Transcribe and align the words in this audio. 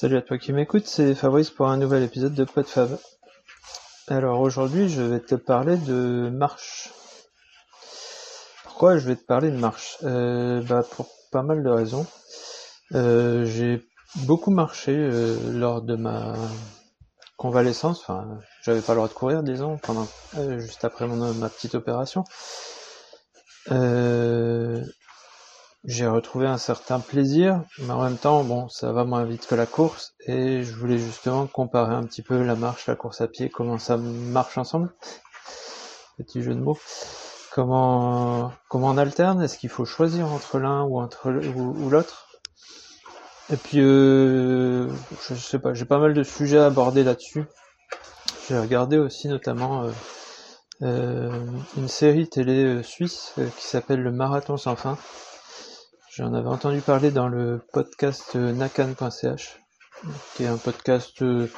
Salut 0.00 0.16
à 0.16 0.22
toi 0.22 0.38
qui 0.38 0.54
m'écoute, 0.54 0.86
c'est 0.86 1.14
Fabrice 1.14 1.50
pour 1.50 1.68
un 1.68 1.76
nouvel 1.76 2.02
épisode 2.02 2.32
de 2.32 2.44
PodFab. 2.44 2.98
Alors 4.08 4.40
aujourd'hui, 4.40 4.88
je 4.88 5.02
vais 5.02 5.20
te 5.20 5.34
parler 5.34 5.76
de 5.76 6.30
marche. 6.32 6.88
Pourquoi 8.64 8.96
je 8.96 9.06
vais 9.06 9.16
te 9.16 9.26
parler 9.26 9.50
de 9.50 9.58
marche? 9.58 9.98
Euh, 10.02 10.62
bah 10.62 10.82
Pour 10.90 11.06
pas 11.30 11.42
mal 11.42 11.62
de 11.62 11.68
raisons. 11.68 12.06
Euh, 12.94 13.44
j'ai 13.44 13.86
beaucoup 14.24 14.50
marché 14.50 14.96
euh, 14.96 15.36
lors 15.52 15.82
de 15.82 15.96
ma 15.96 16.34
convalescence. 17.36 18.00
Enfin, 18.00 18.38
j'avais 18.62 18.80
pas 18.80 18.94
le 18.94 19.00
droit 19.00 19.08
de 19.08 19.12
courir, 19.12 19.42
disons, 19.42 19.76
pendant 19.76 20.08
euh, 20.38 20.60
juste 20.60 20.82
après 20.86 21.06
mon, 21.06 21.34
ma 21.34 21.50
petite 21.50 21.74
opération. 21.74 22.24
Euh, 23.70 24.82
j'ai 25.84 26.06
retrouvé 26.06 26.46
un 26.46 26.58
certain 26.58 27.00
plaisir, 27.00 27.62
mais 27.78 27.92
en 27.92 28.02
même 28.02 28.18
temps, 28.18 28.44
bon, 28.44 28.68
ça 28.68 28.92
va 28.92 29.04
moins 29.04 29.24
vite 29.24 29.46
que 29.46 29.54
la 29.54 29.66
course, 29.66 30.12
et 30.26 30.62
je 30.62 30.74
voulais 30.74 30.98
justement 30.98 31.46
comparer 31.46 31.94
un 31.94 32.04
petit 32.04 32.22
peu 32.22 32.42
la 32.42 32.54
marche, 32.54 32.86
la 32.86 32.96
course 32.96 33.22
à 33.22 33.28
pied, 33.28 33.48
comment 33.48 33.78
ça 33.78 33.96
marche 33.96 34.58
ensemble. 34.58 34.92
Petit 36.18 36.42
jeu 36.42 36.54
de 36.54 36.60
mots. 36.60 36.78
Comment, 37.52 38.52
comment 38.68 38.88
on 38.88 38.98
alterne? 38.98 39.42
Est-ce 39.42 39.58
qu'il 39.58 39.70
faut 39.70 39.86
choisir 39.86 40.30
entre 40.30 40.58
l'un 40.58 40.82
ou 40.82 41.00
entre 41.00 41.30
l'autre? 41.30 42.28
Et 43.50 43.56
puis, 43.56 43.80
euh, 43.80 44.86
je 45.28 45.34
sais 45.34 45.58
pas, 45.58 45.72
j'ai 45.72 45.86
pas 45.86 45.98
mal 45.98 46.12
de 46.12 46.22
sujets 46.22 46.58
à 46.58 46.66
aborder 46.66 47.02
là-dessus. 47.02 47.44
J'ai 48.48 48.58
regardé 48.58 48.98
aussi 48.98 49.28
notamment 49.28 49.84
euh, 49.84 49.90
euh, 50.82 51.46
une 51.76 51.88
série 51.88 52.28
télé 52.28 52.82
suisse 52.82 53.32
qui 53.56 53.66
s'appelle 53.66 54.02
Le 54.02 54.12
Marathon 54.12 54.56
sans 54.58 54.76
fin 54.76 54.98
J'en 56.16 56.34
avais 56.34 56.48
entendu 56.48 56.80
parler 56.80 57.12
dans 57.12 57.28
le 57.28 57.62
podcast 57.72 58.32
euh, 58.34 58.52
nakan.ch, 58.52 59.60
qui 60.34 60.42
est 60.42 60.48
un 60.48 60.56
podcast 60.56 61.22
euh, 61.22 61.48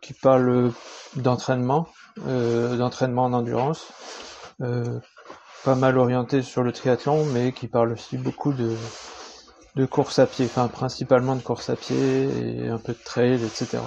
qui 0.00 0.12
parle 0.12 0.70
d'entraînement, 1.16 1.88
euh, 2.28 2.76
d'entraînement 2.76 3.24
en 3.24 3.32
endurance, 3.32 3.92
pas 4.60 5.74
mal 5.74 5.98
orienté 5.98 6.42
sur 6.42 6.62
le 6.62 6.70
triathlon, 6.70 7.24
mais 7.24 7.50
qui 7.50 7.66
parle 7.66 7.90
aussi 7.94 8.16
beaucoup 8.16 8.52
de, 8.52 8.76
de 9.74 9.86
course 9.86 10.20
à 10.20 10.26
pied, 10.26 10.44
enfin 10.44 10.68
principalement 10.68 11.34
de 11.34 11.42
course 11.42 11.68
à 11.68 11.74
pied 11.74 12.28
et 12.64 12.68
un 12.68 12.78
peu 12.78 12.92
de 12.92 13.02
trail, 13.04 13.42
etc. 13.42 13.78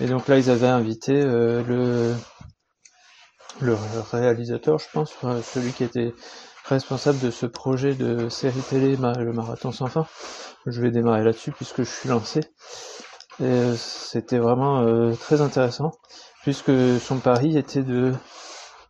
Et 0.00 0.06
donc 0.06 0.26
là, 0.26 0.38
ils 0.38 0.48
avaient 0.48 0.68
invité 0.68 1.22
le, 1.22 2.14
le 3.60 3.76
réalisateur, 4.10 4.78
je 4.78 4.86
pense, 4.90 5.12
celui 5.42 5.72
qui 5.72 5.84
était 5.84 6.14
responsable 6.70 7.18
de 7.18 7.30
ce 7.30 7.46
projet 7.46 7.94
de 7.94 8.28
série 8.28 8.60
télé 8.60 8.96
Le 8.96 9.32
Marathon 9.32 9.72
sans 9.72 9.86
fin. 9.86 10.06
Je 10.66 10.80
vais 10.80 10.90
démarrer 10.90 11.24
là-dessus 11.24 11.50
puisque 11.50 11.82
je 11.82 11.90
suis 11.90 12.08
lancé. 12.08 12.40
Et 13.40 13.44
euh, 13.44 13.74
c'était 13.74 14.38
vraiment 14.38 14.82
euh, 14.82 15.12
très 15.14 15.40
intéressant 15.40 15.90
puisque 16.42 16.72
son 17.00 17.18
pari 17.18 17.58
était 17.58 17.82
de, 17.82 18.12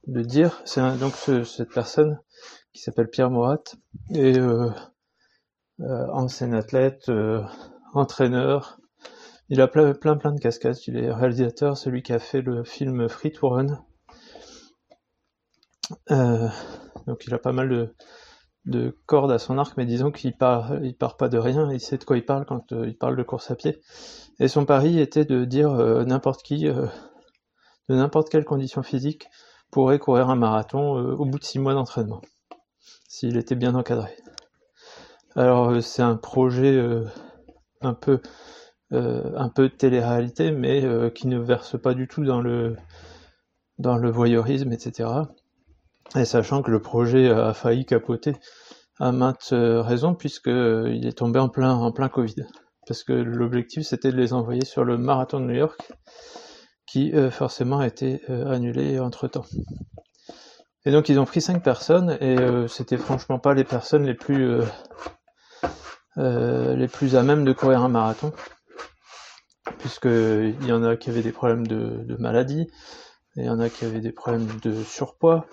de 0.06 0.20
dire, 0.22 0.60
c'est 0.64 0.80
donc 0.98 1.14
cette 1.16 1.72
personne 1.72 2.20
qui 2.72 2.82
s'appelle 2.82 3.08
Pierre 3.08 3.30
Morat 3.30 3.62
et 4.14 4.38
euh, 4.38 4.70
euh 5.80 6.06
ancien 6.12 6.52
athlète, 6.52 7.10
entraîneur. 7.94 8.78
Il 9.48 9.60
a 9.60 9.68
plein, 9.68 9.94
plein 9.94 10.16
plein 10.16 10.32
de 10.32 10.40
cascades. 10.40 10.76
Il 10.86 10.96
est 10.98 11.10
réalisateur, 11.10 11.76
celui 11.76 12.02
qui 12.02 12.12
a 12.12 12.18
fait 12.18 12.42
le 12.42 12.62
film 12.62 13.08
Free 13.08 13.32
to 13.32 13.48
Run. 13.48 13.82
Donc 17.06 17.24
il 17.26 17.34
a 17.34 17.38
pas 17.38 17.52
mal 17.52 17.68
de, 17.68 17.94
de 18.66 18.96
cordes 19.06 19.32
à 19.32 19.38
son 19.38 19.58
arc, 19.58 19.76
mais 19.76 19.86
disons 19.86 20.10
qu'il 20.10 20.36
part, 20.36 20.74
il 20.82 20.96
part 20.96 21.16
pas 21.16 21.28
de 21.28 21.38
rien, 21.38 21.72
il 21.72 21.80
sait 21.80 21.98
de 21.98 22.04
quoi 22.04 22.16
il 22.16 22.24
parle 22.24 22.44
quand 22.44 22.72
euh, 22.72 22.86
il 22.86 22.96
parle 22.96 23.16
de 23.16 23.22
course 23.22 23.50
à 23.50 23.56
pied. 23.56 23.80
Et 24.38 24.48
son 24.48 24.64
pari 24.64 25.00
était 25.00 25.24
de 25.24 25.44
dire 25.44 25.70
euh, 25.72 26.04
n'importe 26.04 26.42
qui, 26.42 26.68
euh, 26.68 26.86
de 27.88 27.94
n'importe 27.94 28.28
quelle 28.28 28.44
condition 28.44 28.82
physique, 28.82 29.28
pourrait 29.70 29.98
courir 29.98 30.30
un 30.30 30.36
marathon 30.36 30.96
au 30.96 31.24
bout 31.24 31.38
de 31.38 31.44
six 31.44 31.60
mois 31.60 31.74
d'entraînement, 31.74 32.20
s'il 33.08 33.36
était 33.36 33.54
bien 33.54 33.76
encadré. 33.76 34.16
Alors 35.36 35.80
c'est 35.80 36.02
un 36.02 36.16
projet 36.16 36.76
un 37.80 37.94
peu 37.94 38.20
un 38.90 39.48
peu 39.48 39.68
télé-réalité, 39.68 40.50
mais 40.50 41.12
qui 41.14 41.28
ne 41.28 41.38
verse 41.38 41.80
pas 41.80 41.94
du 41.94 42.08
tout 42.08 42.24
dans 42.24 42.40
le 42.40 42.76
dans 43.78 43.96
le 43.96 44.10
voyeurisme, 44.10 44.72
etc. 44.72 45.08
Et 46.16 46.24
sachant 46.24 46.62
que 46.62 46.70
le 46.70 46.80
projet 46.80 47.30
a 47.30 47.54
failli 47.54 47.84
capoter 47.84 48.34
à 48.98 49.12
maintes 49.12 49.50
euh, 49.52 49.80
raisons 49.80 50.14
puisque 50.14 50.48
euh, 50.48 50.92
est 51.02 51.18
tombé 51.18 51.38
en 51.38 51.48
plein 51.48 51.72
en 51.72 51.92
plein 51.92 52.08
Covid. 52.08 52.46
Parce 52.86 53.04
que 53.04 53.12
l'objectif 53.12 53.86
c'était 53.86 54.10
de 54.10 54.16
les 54.16 54.32
envoyer 54.32 54.64
sur 54.64 54.84
le 54.84 54.98
marathon 54.98 55.40
de 55.40 55.46
New 55.46 55.54
York 55.54 55.80
qui 56.86 57.12
euh, 57.14 57.30
forcément 57.30 57.78
a 57.78 57.86
été 57.86 58.22
annulé 58.28 58.98
entre 58.98 59.28
temps. 59.28 59.46
Et 60.84 60.90
donc 60.90 61.08
ils 61.08 61.18
ont 61.20 61.24
pris 61.24 61.40
cinq 61.40 61.62
personnes 61.62 62.16
et 62.20 62.36
c'était 62.68 62.96
franchement 62.96 63.38
pas 63.38 63.54
les 63.54 63.64
personnes 63.64 64.04
les 64.04 64.14
plus 64.14 64.60
les 66.16 66.88
plus 66.88 67.16
à 67.16 67.22
même 67.22 67.44
de 67.44 67.52
courir 67.52 67.82
un 67.82 67.88
marathon 67.88 68.32
puisque 69.78 70.06
il 70.06 70.66
y 70.66 70.72
en 70.72 70.82
a 70.82 70.96
qui 70.96 71.10
avaient 71.10 71.22
des 71.22 71.32
problèmes 71.32 71.66
de, 71.66 72.02
de 72.04 72.16
maladie, 72.16 72.66
il 73.36 73.44
y 73.44 73.50
en 73.50 73.60
a 73.60 73.68
qui 73.68 73.84
avaient 73.84 74.00
des 74.00 74.12
problèmes 74.12 74.48
de 74.62 74.82
surpoids, 74.82 75.46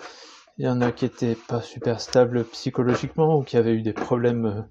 il 0.58 0.64
y 0.64 0.68
en 0.68 0.80
a 0.80 0.90
qui 0.90 1.04
étaient 1.04 1.36
pas 1.36 1.62
super 1.62 2.00
stables 2.00 2.44
psychologiquement 2.44 3.38
ou 3.38 3.42
qui 3.42 3.56
avaient 3.56 3.74
eu 3.74 3.82
des 3.82 3.92
problèmes 3.92 4.46
euh, 4.46 4.62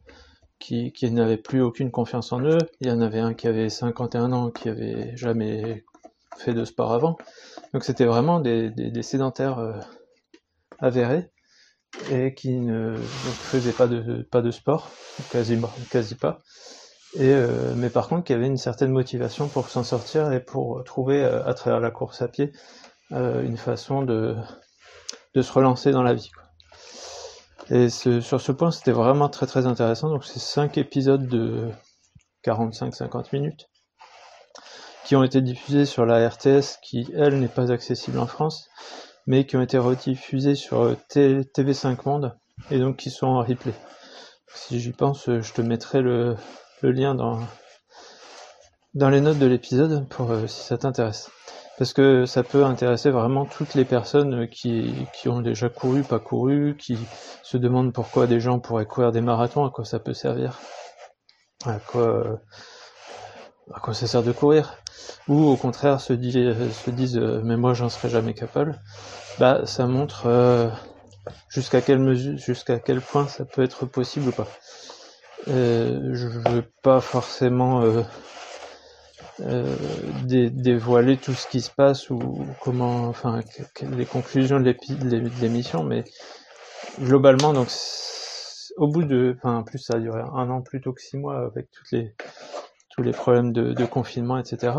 qui, 0.59 0.92
n'avaient 1.12 1.38
plus 1.38 1.62
aucune 1.62 1.92
confiance 1.92 2.34
en 2.34 2.42
eux. 2.42 2.58
Il 2.81 2.88
y 2.88 2.92
en 2.92 3.00
avait 3.00 3.20
un 3.20 3.34
qui 3.34 3.48
avait 3.48 3.70
51 3.70 4.34
ans 4.34 4.52
qui 4.52 4.68
avait 4.68 5.16
jamais 5.16 5.86
fait 6.38 6.53
de 6.53 6.66
sport 6.66 6.92
avant. 6.92 7.18
Donc 7.74 7.86
c'était 7.86 8.06
vraiment 8.06 8.42
des, 8.42 9.02
sédentaires 9.02 9.59
euh, 9.59 9.80
avérés 10.80 11.30
et 12.12 12.34
qui 12.34 12.52
ne 12.58 12.97
faisaient 12.97 13.72
pas 13.72 13.88
de, 13.88 14.52
sport, 14.52 14.92
quasi, 15.31 15.58
quasi 15.90 16.16
pas. 16.16 16.42
Euh, 17.18 17.74
mais 17.78 17.90
par 17.90 18.09
contre 18.09 18.26
qui 18.26 18.34
avaient 18.34 18.46
une 18.46 18.58
certaine 18.58 18.92
motivation 18.92 19.47
pour 19.47 19.70
s'en 19.70 19.84
sortir 19.84 20.34
et 20.34 20.44
pour 20.44 20.84
trouver 20.84 21.24
à 21.24 21.53
travers 21.53 21.80
la 21.80 21.92
course 21.92 22.22
à 22.22 22.28
pied 22.28 22.52
une 23.09 23.56
façon 23.56 24.03
de, 24.03 24.36
de 25.36 25.42
se 25.42 25.52
relancer 25.52 25.92
dans 25.92 26.04
la 26.04 26.14
vie. 26.14 26.30
Quoi. 26.32 26.44
Et 27.70 27.90
sur 27.90 28.42
ce 28.42 28.52
point, 28.52 28.72
c'était 28.72 28.92
vraiment 28.92 29.30
très 29.30 29.46
très 29.46 29.66
intéressant. 29.66 30.10
Donc 30.10 30.26
c'est 30.26 30.40
cinq 30.40 30.78
épisodes 30.78 31.28
de 31.28 31.70
45-50 32.46 33.28
minutes 33.34 33.70
qui 35.04 35.16
ont 35.16 35.24
été 35.24 35.42
diffusés 35.42 35.86
sur 35.86 36.06
la 36.06 36.28
RTS, 36.28 36.80
qui 36.82 37.08
elle 37.16 37.40
n'est 37.40 37.48
pas 37.48 37.72
accessible 37.72 38.20
en 38.20 38.28
France, 38.28 38.70
mais 39.26 39.46
qui 39.46 39.56
ont 39.56 39.62
été 39.62 39.78
rediffusés 39.78 40.56
sur 40.56 40.96
TV5 41.10 41.98
Monde 42.06 42.38
et 42.72 42.80
donc 42.80 42.98
qui 42.98 43.09
sont 43.09 43.28
en 43.28 43.42
replay. 43.42 43.74
Si 44.54 44.80
j'y 44.80 44.92
pense, 44.92 45.26
je 45.26 45.54
te 45.54 45.62
mettrai 45.62 46.02
le, 46.02 46.36
le 46.82 46.92
lien 46.92 47.16
dans, 47.16 47.40
dans 48.94 49.09
les 49.09 49.22
notes 49.22 49.40
de 49.40 49.46
l'épisode 49.46 50.08
pour 50.09 50.32
euh, 50.32 50.48
si 50.48 50.62
ça 50.62 50.78
t'intéresse 50.78 51.30
parce 51.78 51.94
que 51.94 52.26
ça 52.26 52.44
peut 52.44 52.66
intéresser 52.66 53.10
vraiment 53.12 53.46
toutes 53.46 53.76
les 53.76 53.86
personnes 53.86 54.48
qui, 54.50 55.08
qui 55.14 55.30
ont 55.30 55.42
déjà 55.42 55.70
couru, 55.70 56.04
pas 56.04 56.20
couru, 56.20 56.76
qui 56.78 56.98
se 57.44 57.58
demandent 57.58 57.94
pourquoi 57.94 58.28
des 58.28 58.40
gens 58.40 58.60
pourraient 58.60 58.86
courir 58.86 59.12
des 59.12 59.22
marathons, 59.22 59.66
à 59.66 59.70
quoi 59.70 59.86
ça 59.86 60.00
peut 60.00 60.14
servir, 60.14 60.60
à 61.66 61.80
quoi, 61.80 62.40
à 63.74 63.80
quoi 63.80 63.94
ça 63.94 64.08
sert 64.08 64.24
de 64.24 64.32
courir, 64.32 64.76
ou 65.28 65.44
au 65.46 65.56
contraire 65.56 66.02
se, 66.02 66.14
se 66.14 66.90
disent 66.90 67.18
mais 67.44 67.58
moi 67.58 67.74
j'en 67.74 67.90
serais 67.90 68.09
jamais 68.09 68.34
capable. 68.34 68.80
Bah 69.40 69.62
ça 69.66 69.86
montre 69.86 70.26
euh, 70.26 70.68
jusqu'à 71.50 71.82
quelle 71.82 72.00
mesure, 72.00 72.38
jusqu'à 72.38 72.80
quel 72.80 73.02
point 73.02 73.28
ça 73.28 73.46
peut 73.46 73.62
être 73.62 73.86
possible 73.86 74.30
ou 74.30 74.32
pas. 74.32 74.48
Euh, 75.48 76.09
je 76.14 76.28
veux 76.28 76.66
pas 76.82 77.00
forcément 77.00 77.82
euh, 77.84 78.02
euh, 79.41 79.75
dévoiler 80.25 81.17
tout 81.17 81.34
ce 81.34 81.47
qui 81.47 81.61
se 81.61 81.69
passe 81.69 82.09
ou 82.09 82.45
comment, 82.61 83.07
enfin, 83.07 83.41
les 83.81 84.05
conclusions 84.05 84.59
de 84.59 85.41
l'émission, 85.41 85.84
mais 85.84 86.03
globalement, 86.99 87.53
donc, 87.53 87.67
au 88.78 88.87
bout 88.87 89.03
de, 89.03 89.35
enfin, 89.37 89.63
plus 89.63 89.79
ça 89.79 89.95
a 89.95 89.99
duré 89.99 90.22
un 90.22 90.49
an 90.49 90.61
plutôt 90.61 90.93
que 90.93 91.01
six 91.01 91.17
mois 91.17 91.45
avec 91.45 91.69
toutes 91.72 91.91
les, 91.91 92.16
tous 92.89 93.01
les 93.01 93.11
problèmes 93.11 93.53
de, 93.53 93.73
de 93.73 93.85
confinement, 93.85 94.37
etc. 94.37 94.73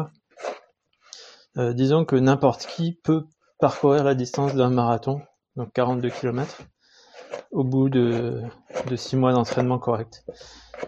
Euh, 1.57 1.73
disons 1.73 2.05
que 2.05 2.17
n'importe 2.17 2.67
qui 2.67 2.93
peut 2.93 3.25
parcourir 3.59 4.05
la 4.05 4.15
distance 4.15 4.55
d'un 4.55 4.71
marathon, 4.71 5.21
donc 5.57 5.73
42 5.73 6.11
km, 6.11 6.59
au 7.51 7.65
bout 7.65 7.89
de, 7.89 8.43
six 8.97 9.17
mois 9.17 9.33
d'entraînement 9.33 9.79
correct 9.79 10.25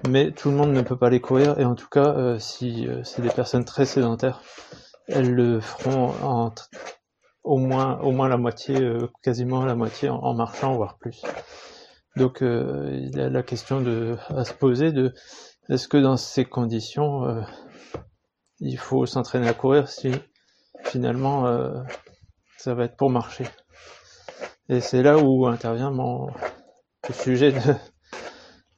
mais 0.09 0.31
tout 0.31 0.51
le 0.51 0.57
monde 0.57 0.73
ne 0.73 0.83
peut 0.83 0.97
pas 0.97 1.11
les 1.11 1.21
courir 1.21 1.59
et 1.59 1.65
en 1.65 1.75
tout 1.75 1.89
cas 1.89 2.15
euh, 2.15 2.39
si 2.39 2.87
euh, 2.87 3.03
c'est 3.05 3.23
des 3.23 3.31
personnes 3.31 3.65
très 3.65 3.87
sédentaires 3.87 4.43
elles 5.09 5.33
le 5.33 5.61
feront 5.61 6.13
en 6.23 6.55
au 7.43 7.57
moins 7.57 8.29
la 8.29 8.37
moitié 8.37 8.81
euh, 8.81 9.09
quasiment 9.23 9.65
la 9.65 9.75
moitié 9.75 10.09
en, 10.11 10.35
marchant 10.35 10.75
voire 10.75 10.99
plus 10.99 11.23
donc 12.17 12.39
il 12.43 13.11
y 13.15 13.21
a 13.21 13.31
la 13.31 13.43
question 13.43 13.83
à 14.29 14.45
se 14.45 14.53
poser 14.53 14.93
de 14.93 15.15
est-ce 15.69 15.89
que 15.89 15.97
dans 15.97 16.17
ces 16.17 16.45
conditions 16.45 17.43
il 18.59 18.77
faut 18.77 19.07
s'entraîner 19.07 19.49
à 19.49 19.55
courir 19.55 19.89
si 19.89 20.11
finalement 20.85 21.47
ça 22.59 22.75
va 22.75 22.85
être 22.85 22.97
pour 22.97 23.11
marcher? 23.11 23.47
Et 24.71 24.81
c'est 24.81 25.03
là 25.03 25.19
où 25.19 25.47
intervient 25.47 25.91
mon 25.91 26.29
le 27.09 27.13
sujet 27.13 27.53
de 27.53 27.59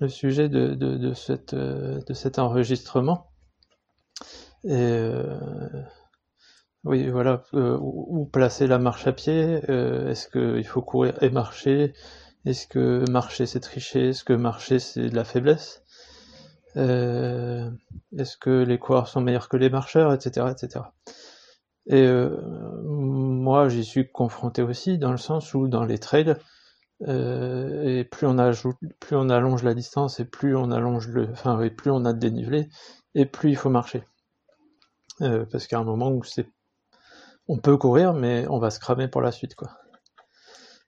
le 0.00 0.08
sujet 0.08 0.48
de, 0.48 0.74
de, 0.74 0.96
de, 0.96 1.12
cette, 1.14 1.54
de 1.54 2.14
cet 2.14 2.40
enregistrement. 2.40 3.30
Et 4.64 4.72
euh, 4.72 5.38
oui, 6.84 7.08
voilà, 7.08 7.44
euh, 7.54 7.78
où 7.80 8.26
placer 8.26 8.66
la 8.66 8.78
marche 8.78 9.06
à 9.06 9.12
pied 9.12 9.60
euh, 9.68 10.08
Est-ce 10.10 10.28
qu'il 10.28 10.66
faut 10.66 10.82
courir 10.82 11.22
et 11.22 11.30
marcher? 11.30 11.92
Est-ce 12.44 12.66
que 12.66 13.04
marcher 13.10 13.46
c'est 13.46 13.60
tricher? 13.60 14.08
Est-ce 14.08 14.24
que 14.24 14.32
marcher 14.32 14.80
c'est 14.80 15.08
de 15.08 15.14
la 15.14 15.24
faiblesse? 15.24 15.84
Euh, 16.76 17.70
Est-ce 18.18 18.36
que 18.36 18.64
les 18.64 18.78
coureurs 18.78 19.08
sont 19.08 19.20
meilleurs 19.20 19.48
que 19.48 19.56
les 19.56 19.70
marcheurs, 19.70 20.12
etc., 20.12 20.46
etc. 20.50 20.84
Et 21.86 22.02
moi, 23.42 23.68
j'y 23.68 23.84
suis 23.84 24.10
confronté 24.10 24.62
aussi 24.62 24.98
dans 24.98 25.12
le 25.12 25.18
sens 25.18 25.54
où 25.54 25.68
dans 25.68 25.84
les 25.84 25.98
trails, 25.98 26.36
et 27.08 28.08
plus 28.10 28.26
on 28.28 28.38
ajoute, 28.38 28.76
plus 29.00 29.16
on 29.16 29.28
allonge 29.28 29.64
la 29.64 29.74
distance 29.74 30.20
et 30.20 30.24
plus 30.24 30.56
on 30.56 30.70
allonge 30.70 31.08
le, 31.08 31.28
enfin, 31.32 31.60
et 31.60 31.70
plus 31.70 31.90
on 31.90 32.04
a 32.04 32.12
de 32.12 32.18
dénivelé 32.18 32.68
et 33.14 33.26
plus 33.26 33.50
il 33.50 33.56
faut 33.56 33.70
marcher. 33.70 34.04
parce 35.18 35.66
qu'à 35.66 35.78
un 35.78 35.84
moment 35.84 36.10
où 36.10 36.22
c'est 36.22 36.48
on 37.48 37.58
peut 37.58 37.76
courir, 37.76 38.14
mais 38.14 38.46
on 38.48 38.58
va 38.58 38.70
se 38.70 38.80
cramer 38.80 39.08
pour 39.08 39.20
la 39.20 39.32
suite, 39.32 39.54
quoi. 39.54 39.70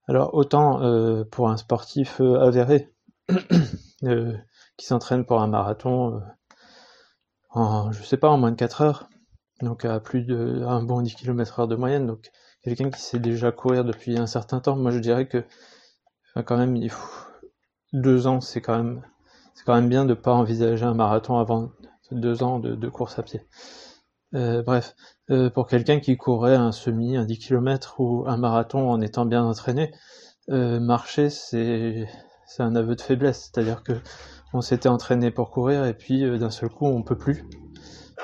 Alors 0.07 0.35
autant 0.35 0.83
euh, 0.83 1.25
pour 1.25 1.49
un 1.49 1.57
sportif 1.57 2.21
euh, 2.21 2.39
avéré 2.41 2.93
euh, 4.05 4.37
qui 4.77 4.87
s'entraîne 4.87 5.25
pour 5.25 5.41
un 5.41 5.47
marathon 5.47 6.21
en, 7.51 7.91
je 7.93 8.03
sais 8.03 8.17
pas, 8.17 8.29
en 8.29 8.37
moins 8.37 8.51
de 8.51 8.57
4 8.57 8.83
heures, 8.83 9.09
donc 9.63 9.85
à 9.85 10.01
plus 10.01 10.23
de 10.23 10.65
un 10.67 10.83
bon 10.83 11.03
10 11.03 11.15
km 11.15 11.61
heure 11.61 11.69
de 11.69 11.77
moyenne, 11.77 12.07
donc 12.07 12.31
quelqu'un 12.63 12.91
qui 12.91 13.01
sait 13.01 13.19
déjà 13.19 13.53
courir 13.53 13.85
depuis 13.85 14.19
un 14.19 14.27
certain 14.27 14.61
temps, 14.61 14.77
moi 14.77 14.91
je 14.91 14.99
dirais 14.99 15.29
que 15.29 15.45
quand 16.45 16.57
même 16.57 16.77
il 16.77 16.91
faut 16.91 17.27
deux 17.93 18.27
ans, 18.27 18.41
c'est 18.41 18.61
quand 18.61 18.77
même 18.77 19.03
c'est 19.55 19.65
quand 19.65 19.75
même 19.75 19.89
bien 19.89 20.05
de 20.05 20.15
pas 20.15 20.33
envisager 20.33 20.85
un 20.85 20.95
marathon 20.95 21.39
avant 21.39 21.71
deux 22.11 22.43
ans 22.43 22.59
de 22.59 22.89
course 22.89 23.19
à 23.19 23.23
pied. 23.23 23.43
Euh, 24.35 24.63
bref, 24.63 24.97
euh, 25.31 25.49
pour 25.49 25.67
quelqu'un 25.69 26.01
qui 26.01 26.17
courait 26.17 26.57
un 26.57 26.73
semi, 26.73 27.17
un 27.17 27.25
10 27.25 27.39
km 27.39 28.01
ou 28.01 28.25
un 28.27 28.37
marathon 28.37 28.91
en 28.91 29.01
étant 29.01 29.27
bien 29.27 29.45
entraîné, 29.45 29.93
euh, 30.51 30.81
marcher 30.81 31.31
c'est 31.31 32.09
c'est 32.47 32.63
un 32.63 32.75
aveu 32.75 32.97
de 32.97 33.01
faiblesse, 33.01 33.51
c'est-à-dire 33.53 33.83
que 33.83 33.93
on 34.53 34.61
s'était 34.61 34.89
entraîné 34.89 35.31
pour 35.31 35.51
courir 35.51 35.85
et 35.87 35.95
puis 35.95 36.23
d'un 36.39 36.51
seul 36.51 36.69
coup 36.69 36.87
on 36.87 37.03
peut 37.03 37.17
plus 37.17 37.45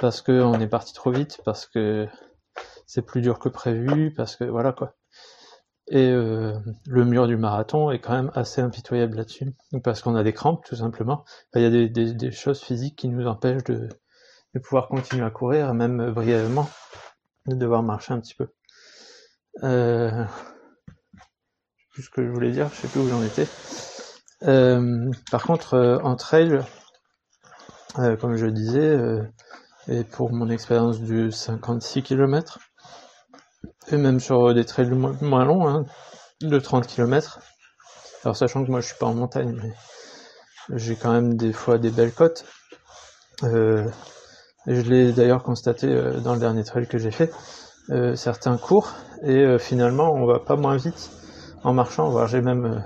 parce 0.00 0.22
que 0.22 0.32
on 0.42 0.60
est 0.60 0.66
parti 0.66 0.94
trop 0.94 1.10
vite, 1.10 1.40
parce 1.44 1.66
que 1.66 2.08
c'est 2.86 3.02
plus 3.02 3.20
dur 3.20 3.38
que 3.38 3.48
prévu, 3.48 4.12
parce 4.14 4.36
que 4.36 4.44
voilà 4.44 4.72
quoi. 4.72 4.94
Et 5.88 6.08
le 6.12 7.04
mur 7.04 7.26
du 7.26 7.36
marathon 7.36 7.90
est 7.90 7.98
quand 7.98 8.12
même 8.12 8.30
assez 8.34 8.60
impitoyable 8.60 9.16
là-dessus, 9.16 9.52
parce 9.82 10.02
qu'on 10.02 10.14
a 10.14 10.22
des 10.22 10.32
crampes 10.32 10.64
tout 10.64 10.76
simplement. 10.76 11.24
il 11.56 11.62
y 11.62 11.64
a 11.64 11.88
des, 11.88 12.30
choses 12.30 12.60
physiques 12.60 12.96
qui 12.96 13.08
nous 13.08 13.26
empêchent 13.26 13.64
de, 13.64 13.88
de 14.54 14.60
pouvoir 14.60 14.86
continuer 14.86 15.24
à 15.24 15.30
courir, 15.30 15.74
même 15.74 16.12
brièvement, 16.12 16.70
de 17.46 17.56
devoir 17.56 17.82
marcher 17.82 18.12
un 18.12 18.20
petit 18.20 18.34
peu. 18.34 18.48
Euh, 19.64 20.24
plus 21.92 22.04
ce 22.04 22.10
que 22.10 22.24
je 22.24 22.30
voulais 22.30 22.50
dire, 22.50 22.68
je 22.72 22.82
sais 22.82 22.88
plus 22.88 23.00
où 23.00 23.08
j'en 23.08 23.22
étais. 23.22 23.46
Euh, 24.44 25.10
par 25.30 25.42
contre, 25.42 25.74
euh, 25.74 25.98
en 25.98 26.16
trail, 26.16 26.60
euh, 27.98 28.16
comme 28.16 28.36
je 28.36 28.46
disais, 28.46 28.78
euh, 28.78 29.22
et 29.90 30.04
pour 30.04 30.32
mon 30.32 30.48
expérience 30.48 31.00
du 31.00 31.32
56 31.32 32.02
km, 32.02 32.60
et 33.90 33.96
même 33.96 34.20
sur 34.20 34.54
des 34.54 34.64
trails 34.64 34.90
moins, 34.90 35.44
longs, 35.44 35.66
hein, 35.68 35.84
de 36.40 36.58
30 36.58 36.86
km, 36.86 37.40
alors 38.24 38.36
sachant 38.36 38.64
que 38.64 38.70
moi 38.70 38.80
je 38.80 38.86
suis 38.86 38.98
pas 38.98 39.06
en 39.06 39.14
montagne, 39.14 39.58
mais 39.60 39.72
j'ai 40.78 40.94
quand 40.94 41.12
même 41.12 41.36
des 41.36 41.52
fois 41.52 41.78
des 41.78 41.90
belles 41.90 42.12
côtes, 42.12 42.44
euh, 43.42 43.88
je 44.66 44.80
l'ai 44.82 45.12
d'ailleurs 45.12 45.42
constaté 45.42 45.88
euh, 45.88 46.20
dans 46.20 46.34
le 46.34 46.40
dernier 46.40 46.62
trail 46.62 46.86
que 46.86 46.98
j'ai 46.98 47.10
fait, 47.10 47.32
euh, 47.90 48.14
certains 48.14 48.56
courent 48.58 48.94
et 49.22 49.58
finalement 49.58 50.12
on 50.12 50.24
va 50.24 50.38
pas 50.38 50.56
moins 50.56 50.76
vite. 50.76 51.10
En 51.62 51.74
marchant, 51.74 52.08
voire 52.08 52.26
j'ai 52.26 52.40
même 52.40 52.82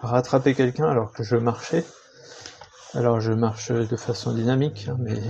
rattrapé 0.00 0.54
quelqu'un 0.54 0.86
alors 0.86 1.12
que 1.12 1.24
je 1.24 1.36
marchais. 1.36 1.84
Alors 2.92 3.20
je 3.20 3.32
marche 3.32 3.72
de 3.72 3.96
façon 3.96 4.32
dynamique, 4.32 4.86
hein, 4.88 4.96
mais 5.00 5.20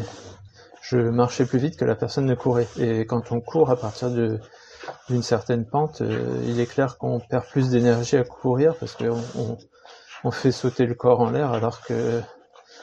je 0.89 0.99
marchais 0.99 1.47
plus 1.47 1.59
vite 1.59 1.77
que 1.77 1.85
la 1.85 1.95
personne 1.95 2.27
ne 2.27 2.35
courait. 2.35 2.69
Et 2.79 3.07
quand 3.07 3.33
on 3.33 3.41
court 3.41 3.71
à 3.71 3.77
partir 3.77 4.11
de 4.11 4.39
d'une 5.09 5.23
certaine 5.23 5.65
pente, 5.65 6.03
il 6.47 6.61
est 6.61 6.67
clair 6.67 6.99
qu'on 6.99 7.19
perd 7.19 7.47
plus 7.47 7.71
d'énergie 7.71 8.19
à 8.19 8.25
courir 8.25 8.77
parce 8.77 8.93
qu'on 8.95 9.19
on, 9.35 9.57
on 10.25 10.31
fait 10.31 10.53
sauter 10.53 10.85
le 10.85 10.95
corps 10.95 11.21
en 11.21 11.31
l'air 11.31 11.53
alors 11.53 11.81
que 11.81 12.21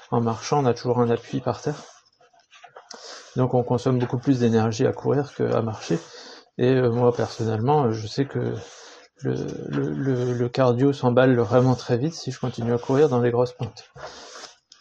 en 0.09 0.19
marchant 0.19 0.63
on 0.63 0.65
a 0.65 0.74
toujours 0.74 1.00
un 1.00 1.12
appui 1.12 1.42
par 1.42 1.62
terre. 1.62 1.75
Donc 3.36 3.53
on 3.53 3.63
consomme 3.63 4.00
beaucoup 4.00 4.18
plus 4.18 4.39
d'énergie 4.39 4.88
à 4.88 4.94
courir 4.94 5.33
qu'à 5.36 5.62
marcher. 5.62 6.00
Et 6.57 6.74
euh, 6.74 6.89
moi 6.89 7.13
personnellement, 7.13 7.92
je 7.92 8.07
sais 8.07 8.25
que 8.25 8.56
le, 9.24 9.36
le, 9.69 10.33
le, 10.33 10.50
cardio 10.50 10.94
s'emballe 10.94 11.38
vraiment 11.39 11.75
très 11.75 11.98
vite 11.98 12.15
si 12.15 12.31
je 12.31 12.39
continue 12.39 12.74
à 12.74 12.80
courir 12.80 13.09
dans 13.09 13.19
les 13.21 13.30
grosses 13.30 13.53
pentes. 13.53 13.86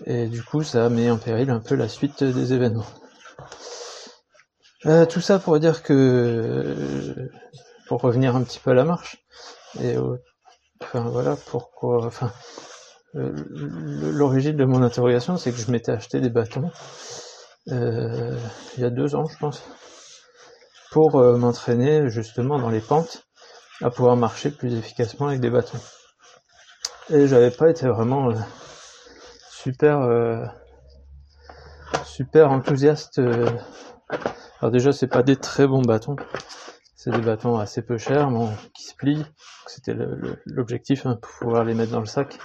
Et 0.06 0.26
du 0.26 0.42
coup, 0.42 0.62
ça 0.62 0.88
met 0.88 1.10
en 1.10 1.18
péril 1.18 1.50
un 1.50 1.60
peu 1.60 1.74
la 1.74 1.88
suite 1.88 2.24
des 2.24 2.54
événements. 2.54 2.86
Euh, 4.86 5.04
tout 5.04 5.20
ça 5.20 5.38
pour 5.38 5.58
dire 5.58 5.82
que, 5.82 7.30
pour 7.86 8.00
revenir 8.00 8.34
un 8.34 8.42
petit 8.42 8.58
peu 8.58 8.70
à 8.70 8.74
la 8.74 8.84
marche, 8.84 9.18
et 9.80 9.96
enfin 10.80 11.02
voilà 11.10 11.36
pourquoi, 11.46 12.06
enfin, 12.06 12.32
euh, 13.16 13.32
l'origine 13.52 14.56
de 14.56 14.64
mon 14.64 14.82
interrogation, 14.82 15.36
c'est 15.36 15.52
que 15.52 15.58
je 15.58 15.70
m'étais 15.70 15.92
acheté 15.92 16.20
des 16.20 16.30
bâtons 16.30 16.70
euh, 17.68 18.38
il 18.76 18.82
y 18.82 18.86
a 18.86 18.90
deux 18.90 19.14
ans, 19.14 19.26
je 19.26 19.36
pense, 19.36 19.62
pour 20.90 21.16
euh, 21.16 21.36
m'entraîner 21.36 22.08
justement 22.08 22.58
dans 22.58 22.70
les 22.70 22.80
pentes 22.80 23.24
à 23.82 23.90
pouvoir 23.90 24.16
marcher 24.16 24.50
plus 24.50 24.74
efficacement 24.74 25.28
avec 25.28 25.40
des 25.40 25.50
bâtons. 25.50 25.78
Et 27.10 27.26
j'avais 27.26 27.50
pas 27.50 27.68
été 27.68 27.86
vraiment 27.86 28.30
euh, 28.30 28.34
super 29.50 30.50
super 32.04 32.50
enthousiaste. 32.50 33.20
Alors 34.60 34.70
déjà, 34.70 34.92
c'est 34.92 35.06
pas 35.06 35.22
des 35.22 35.36
très 35.36 35.66
bons 35.66 35.82
bâtons. 35.82 36.16
C'est 36.94 37.10
des 37.10 37.20
bâtons 37.20 37.58
assez 37.58 37.82
peu 37.82 37.96
chers, 37.96 38.30
bon, 38.30 38.52
qui 38.74 38.84
se 38.84 38.94
plient. 38.94 39.24
C'était 39.66 39.94
l'objectif, 40.44 41.06
hein, 41.06 41.18
pour 41.20 41.32
pouvoir 41.40 41.64
les 41.64 41.74
mettre 41.74 41.92
dans 41.92 42.00
le 42.00 42.06
sac 42.06 42.38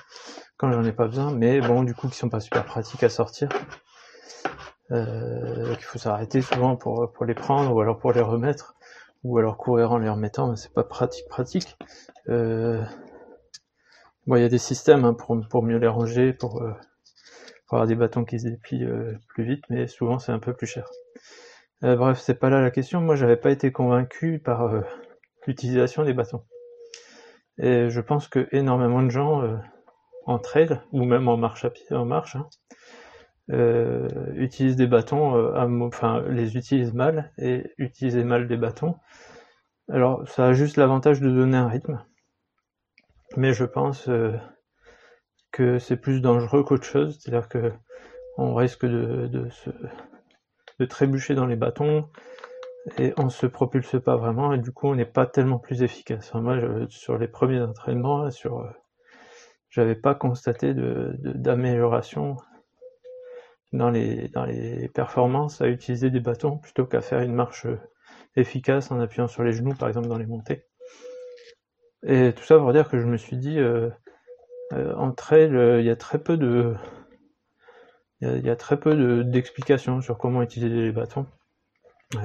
quand 0.58 0.72
j'en 0.72 0.84
ai 0.84 0.94
pas 0.94 1.08
besoin. 1.08 1.32
Mais 1.32 1.60
bon, 1.60 1.84
du 1.84 1.94
coup, 1.94 2.08
qui 2.08 2.18
sont 2.18 2.30
pas 2.30 2.40
super 2.40 2.64
pratiques 2.64 3.04
à 3.04 3.10
sortir 3.10 3.50
euh, 4.92 5.76
qu'il 5.76 5.84
faut 5.84 5.98
s'arrêter 5.98 6.42
souvent 6.42 6.76
pour, 6.76 7.12
pour 7.12 7.26
les 7.26 7.34
prendre 7.34 7.74
ou 7.76 7.82
alors 7.82 7.98
pour 7.98 8.14
les 8.14 8.22
remettre 8.22 8.76
ou 9.24 9.40
alors 9.40 9.58
courir 9.58 9.92
en 9.92 9.98
les 9.98 10.10
remettant, 10.10 10.50
mais 10.50 10.56
c'est 10.56 10.74
pas 10.74 10.84
pratique 10.84 11.28
pratique. 11.28 11.78
Euh, 12.30 12.84
bon, 14.28 14.36
il 14.36 14.42
y 14.42 14.46
a 14.46 14.50
des 14.50 14.60
systèmes 14.60 15.04
hein, 15.04 15.16
pour, 15.16 15.36
pour 15.50 15.64
mieux 15.64 15.80
les 15.80 15.88
ranger, 15.88 16.32
pour, 16.32 16.62
euh, 16.62 16.74
pour, 17.68 17.78
avoir 17.78 17.88
des 17.88 17.96
bâtons 17.96 18.24
qui 18.24 18.40
se 18.40 18.48
déplient 18.48 18.86
euh, 18.86 19.18
plus 19.30 19.44
vite, 19.44 19.64
mais 19.70 19.88
souvent 19.88 20.20
c'est 20.20 20.32
un 20.32 20.40
peu 20.40 20.54
plus 20.54 20.68
cher. 20.68 20.88
Euh, 21.84 21.96
bref, 21.96 22.20
c'est 22.20 22.40
pas 22.40 22.50
là 22.50 22.62
la 22.62 22.72
question. 22.72 23.02
Moi, 23.02 23.16
j'avais 23.16 23.38
pas 23.38 23.52
été 23.52 23.72
convaincu 23.72 24.40
par 24.40 24.64
euh, 24.64 24.82
l'utilisation 25.48 26.04
des 26.04 26.14
bâtons. 26.14 26.44
Et 27.58 27.90
je 27.90 28.02
pense 28.02 28.28
que 28.28 28.48
énormément 28.52 29.02
de 29.02 29.10
gens 29.10 29.60
en 30.26 30.40
trail 30.40 30.82
ou 30.92 31.06
même 31.06 31.28
en 31.28 31.38
marche 31.38 31.66
à 31.66 31.70
pied, 31.70 31.96
en 31.96 32.06
marche, 32.06 32.36
hein, 32.36 32.48
euh, 33.52 34.08
utilisent 34.36 34.76
des 34.76 34.88
bâtons, 34.88 35.36
euh, 35.36 35.80
enfin 35.82 36.24
les 36.30 36.58
utilisent 36.58 36.94
mal 36.94 37.32
et 37.38 37.64
utiliser 37.78 38.24
mal 38.24 38.48
des 38.48 38.58
bâtons. 38.58 38.96
Alors 39.90 40.28
ça 40.28 40.48
a 40.48 40.54
juste 40.54 40.78
l'avantage 40.78 41.22
de 41.22 41.30
donner 41.30 41.58
un 41.58 41.68
rythme, 41.68 42.04
mais 43.38 43.54
je 43.54 43.66
pense 43.66 44.10
euh, 44.10 44.34
que 45.52 45.78
c'est 45.78 45.98
plus 45.98 46.22
dangereux 46.22 46.64
qu'autre 46.64 46.86
chose, 46.86 47.20
c'est-à-dire 47.20 47.48
que 47.48 47.72
on 48.38 48.56
risque 48.56 48.86
de, 48.86 49.48
se, 49.52 49.70
de 50.80 50.86
trébucher 50.86 51.36
dans 51.36 51.46
les 51.46 51.56
bâtons 51.56 52.10
et 52.98 53.14
on 53.18 53.30
se 53.30 53.48
propulse 53.48 54.00
pas 54.04 54.16
vraiment 54.16 54.54
et 54.54 54.60
du 54.60 54.72
coup 54.72 54.88
on 54.88 54.96
n'est 54.96 55.06
pas 55.06 55.26
tellement 55.26 55.60
plus 55.60 55.82
efficace. 55.82 56.34
moi 56.34 56.58
sur 56.90 57.18
les 57.18 57.28
premiers 57.28 57.62
entraînements, 57.62 58.30
sur 58.32 58.68
j'avais 59.70 59.96
pas 59.96 60.16
constaté 60.16 60.74
d'amélioration 60.74 62.36
de, 63.74 63.78
dans 63.78 63.90
les, 63.90 64.30
dans 64.30 64.46
les 64.46 64.88
performances 64.90 65.62
à 65.62 65.68
utiliser 65.68 66.10
des 66.10 66.20
bâtons 66.20 66.58
plutôt 66.58 66.86
qu'à 66.86 67.02
faire 67.02 67.20
une 67.20 67.34
marche 67.34 67.68
efficace 68.36 68.92
en 68.92 69.00
appuyant 69.00 69.28
sur 69.28 69.44
les 69.44 69.54
genoux, 69.54 69.76
par 69.76 69.88
exemple 69.88 70.08
dans 70.08 70.18
les 70.18 70.26
montées. 70.26 70.66
Et 72.08 72.34
tout 72.34 72.44
ça 72.44 72.58
pour 72.58 72.72
dire 72.72 72.90
que 72.90 73.00
je 73.00 73.06
me 73.06 73.18
suis 73.18 73.38
dit, 73.38 73.60
euh, 73.60 73.90
euh, 74.74 74.94
entre 74.96 75.34
elles, 75.34 75.56
euh, 75.56 75.80
il 75.82 75.86
y 75.86 75.90
a 75.90 75.96
très 75.96 76.20
peu 76.20 76.38
de, 76.38 76.76
il 78.22 78.46
y, 78.46 78.50
a, 78.50 78.56
très 78.56 78.80
peu 78.80 79.24
d'explications 79.24 80.02
sur 80.02 80.18
comment 80.18 80.42
utiliser 80.42 80.84
les 80.84 80.92
bâtons. 80.92 81.26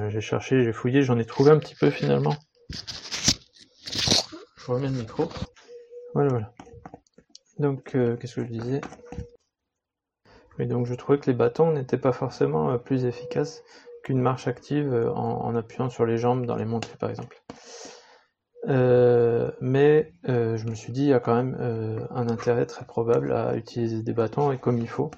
j'ai 0.09 0.21
cherché, 0.21 0.63
j'ai 0.63 0.73
fouillé, 0.73 1.03
j'en 1.03 1.19
ai 1.19 1.25
trouvé 1.25 1.51
un 1.51 1.59
petit 1.59 1.75
peu 1.75 1.89
finalement. 1.89 2.35
Je 4.57 4.65
remets 4.67 4.87
le 4.87 4.93
micro. 4.93 5.29
Voilà, 6.13 6.29
voilà. 6.29 6.53
Donc, 7.59 7.91
qu'est-ce 7.91 8.35
que 8.35 8.45
je 8.45 8.51
disais? 8.51 8.81
Oui, 10.57 10.67
donc 10.67 10.85
je 10.85 10.95
trouvais 10.95 11.19
que 11.19 11.29
les 11.29 11.35
bâtons 11.35 11.71
n'étaient 11.71 11.97
pas 11.97 12.13
forcément 12.13 12.77
plus 12.79 13.05
efficaces 13.05 13.63
qu'une 14.03 14.21
marche 14.21 14.47
active 14.47 14.93
en, 15.13 15.55
appuyant 15.55 15.89
sur 15.89 16.05
les 16.05 16.17
jambes 16.17 16.45
dans 16.45 16.55
les 16.55 16.65
montées, 16.65 16.95
par 16.99 17.09
exemple. 17.09 17.41
Euh, 18.67 19.51
mais 19.59 20.13
euh, 20.29 20.57
je 20.57 20.67
me 20.67 20.75
suis 20.75 20.93
dit, 20.93 21.03
il 21.03 21.09
y 21.09 21.13
a 21.13 21.19
quand 21.19 21.35
même 21.35 21.57
euh, 21.59 22.05
un 22.11 22.29
intérêt 22.29 22.65
très 22.65 22.85
probable 22.85 23.31
à 23.31 23.55
utiliser 23.55 24.03
des 24.03 24.13
bâtons 24.13 24.51
et 24.51 24.57
comme 24.57 24.77
il 24.77 24.87
faut. 24.87 25.11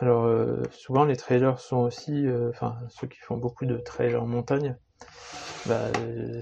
Alors 0.00 0.28
souvent 0.72 1.04
les 1.04 1.16
trailers 1.16 1.58
sont 1.58 1.78
aussi, 1.78 2.26
enfin 2.50 2.76
ceux 2.88 3.06
qui 3.06 3.18
font 3.18 3.36
beaucoup 3.36 3.64
de 3.64 3.76
trails 3.76 4.16
en 4.16 4.26
montagne, 4.26 4.76
bah, 5.66 5.88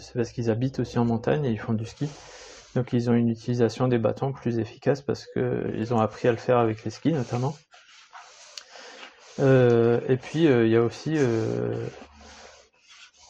c'est 0.01 0.15
parce 0.15 0.33
qu'ils 0.33 0.51
habitent 0.51 0.81
aussi 0.81 0.99
en 0.99 1.05
montagne 1.05 1.45
et 1.45 1.51
ils 1.51 1.61
font 1.61 1.75
du 1.75 1.85
ski. 1.85 2.09
Donc 2.75 2.93
ils 2.93 3.11
ont 3.11 3.15
une 3.15 3.29
utilisation 3.29 3.89
des 3.89 3.99
bâtons 3.99 4.33
plus 4.33 4.59
efficace 4.59 5.03
parce 5.03 5.27
qu'ils 5.27 5.93
ont 5.93 6.01
appris 6.01 6.29
à 6.29 6.31
le 6.31 6.39
faire 6.39 6.59
avec 6.59 6.83
les 6.85 6.91
skis 6.91 7.13
notamment. 7.13 7.55
et 9.39 10.17
puis 10.17 10.45
il 10.45 10.69
y 10.69 10.77
a 10.77 10.83
aussi 10.83 11.19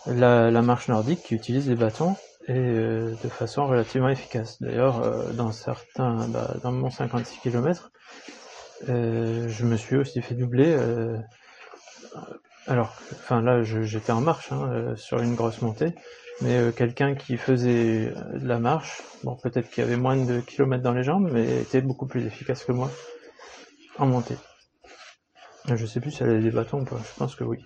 la, 0.06 0.62
marche 0.62 0.88
nordique 0.88 1.22
qui 1.22 1.34
utilise 1.34 1.66
des 1.66 1.74
bâtons 1.74 2.16
et 2.48 2.54
euh, 2.54 3.14
de 3.22 3.28
façon 3.28 3.66
relativement 3.66 4.08
efficace. 4.08 4.60
D'ailleurs, 4.60 5.02
euh, 5.02 5.32
dans 5.32 5.52
certains, 5.52 6.28
bah, 6.28 6.56
dans 6.62 6.72
mon 6.72 6.90
56 6.90 7.38
km, 7.38 7.92
euh, 8.88 9.48
je 9.48 9.66
me 9.66 9.76
suis 9.76 9.96
aussi 9.96 10.20
fait 10.22 10.34
doubler. 10.34 10.76
alors, 12.66 12.94
enfin 13.14 13.42
là, 13.42 13.62
j'étais 13.62 14.12
en 14.12 14.20
marche 14.20 14.52
hein, 14.52 14.94
sur 14.96 15.20
une 15.20 15.34
grosse 15.34 15.62
montée, 15.62 15.94
mais 16.40 16.72
quelqu'un 16.76 17.14
qui 17.14 17.36
faisait 17.36 18.12
de 18.34 18.46
la 18.46 18.58
marche, 18.58 19.02
bon, 19.24 19.36
peut-être 19.36 19.70
qu'il 19.70 19.84
avait 19.84 19.96
moins 19.96 20.16
de 20.16 20.40
kilomètres 20.40 20.82
dans 20.82 20.94
les 20.94 21.04
jambes, 21.04 21.30
mais 21.32 21.60
était 21.60 21.80
beaucoup 21.80 22.06
plus 22.06 22.26
efficace 22.26 22.64
que 22.64 22.72
moi 22.72 22.90
en 23.98 24.06
montée. 24.06 24.36
Je 25.72 25.86
sais 25.86 26.00
plus 26.00 26.10
si 26.10 26.22
elle 26.22 26.30
avait 26.30 26.40
des 26.40 26.50
bâtons 26.50 26.80
ou 26.80 26.84
pas. 26.84 26.98
Je 26.98 27.18
pense 27.18 27.36
que 27.36 27.44
oui. 27.44 27.58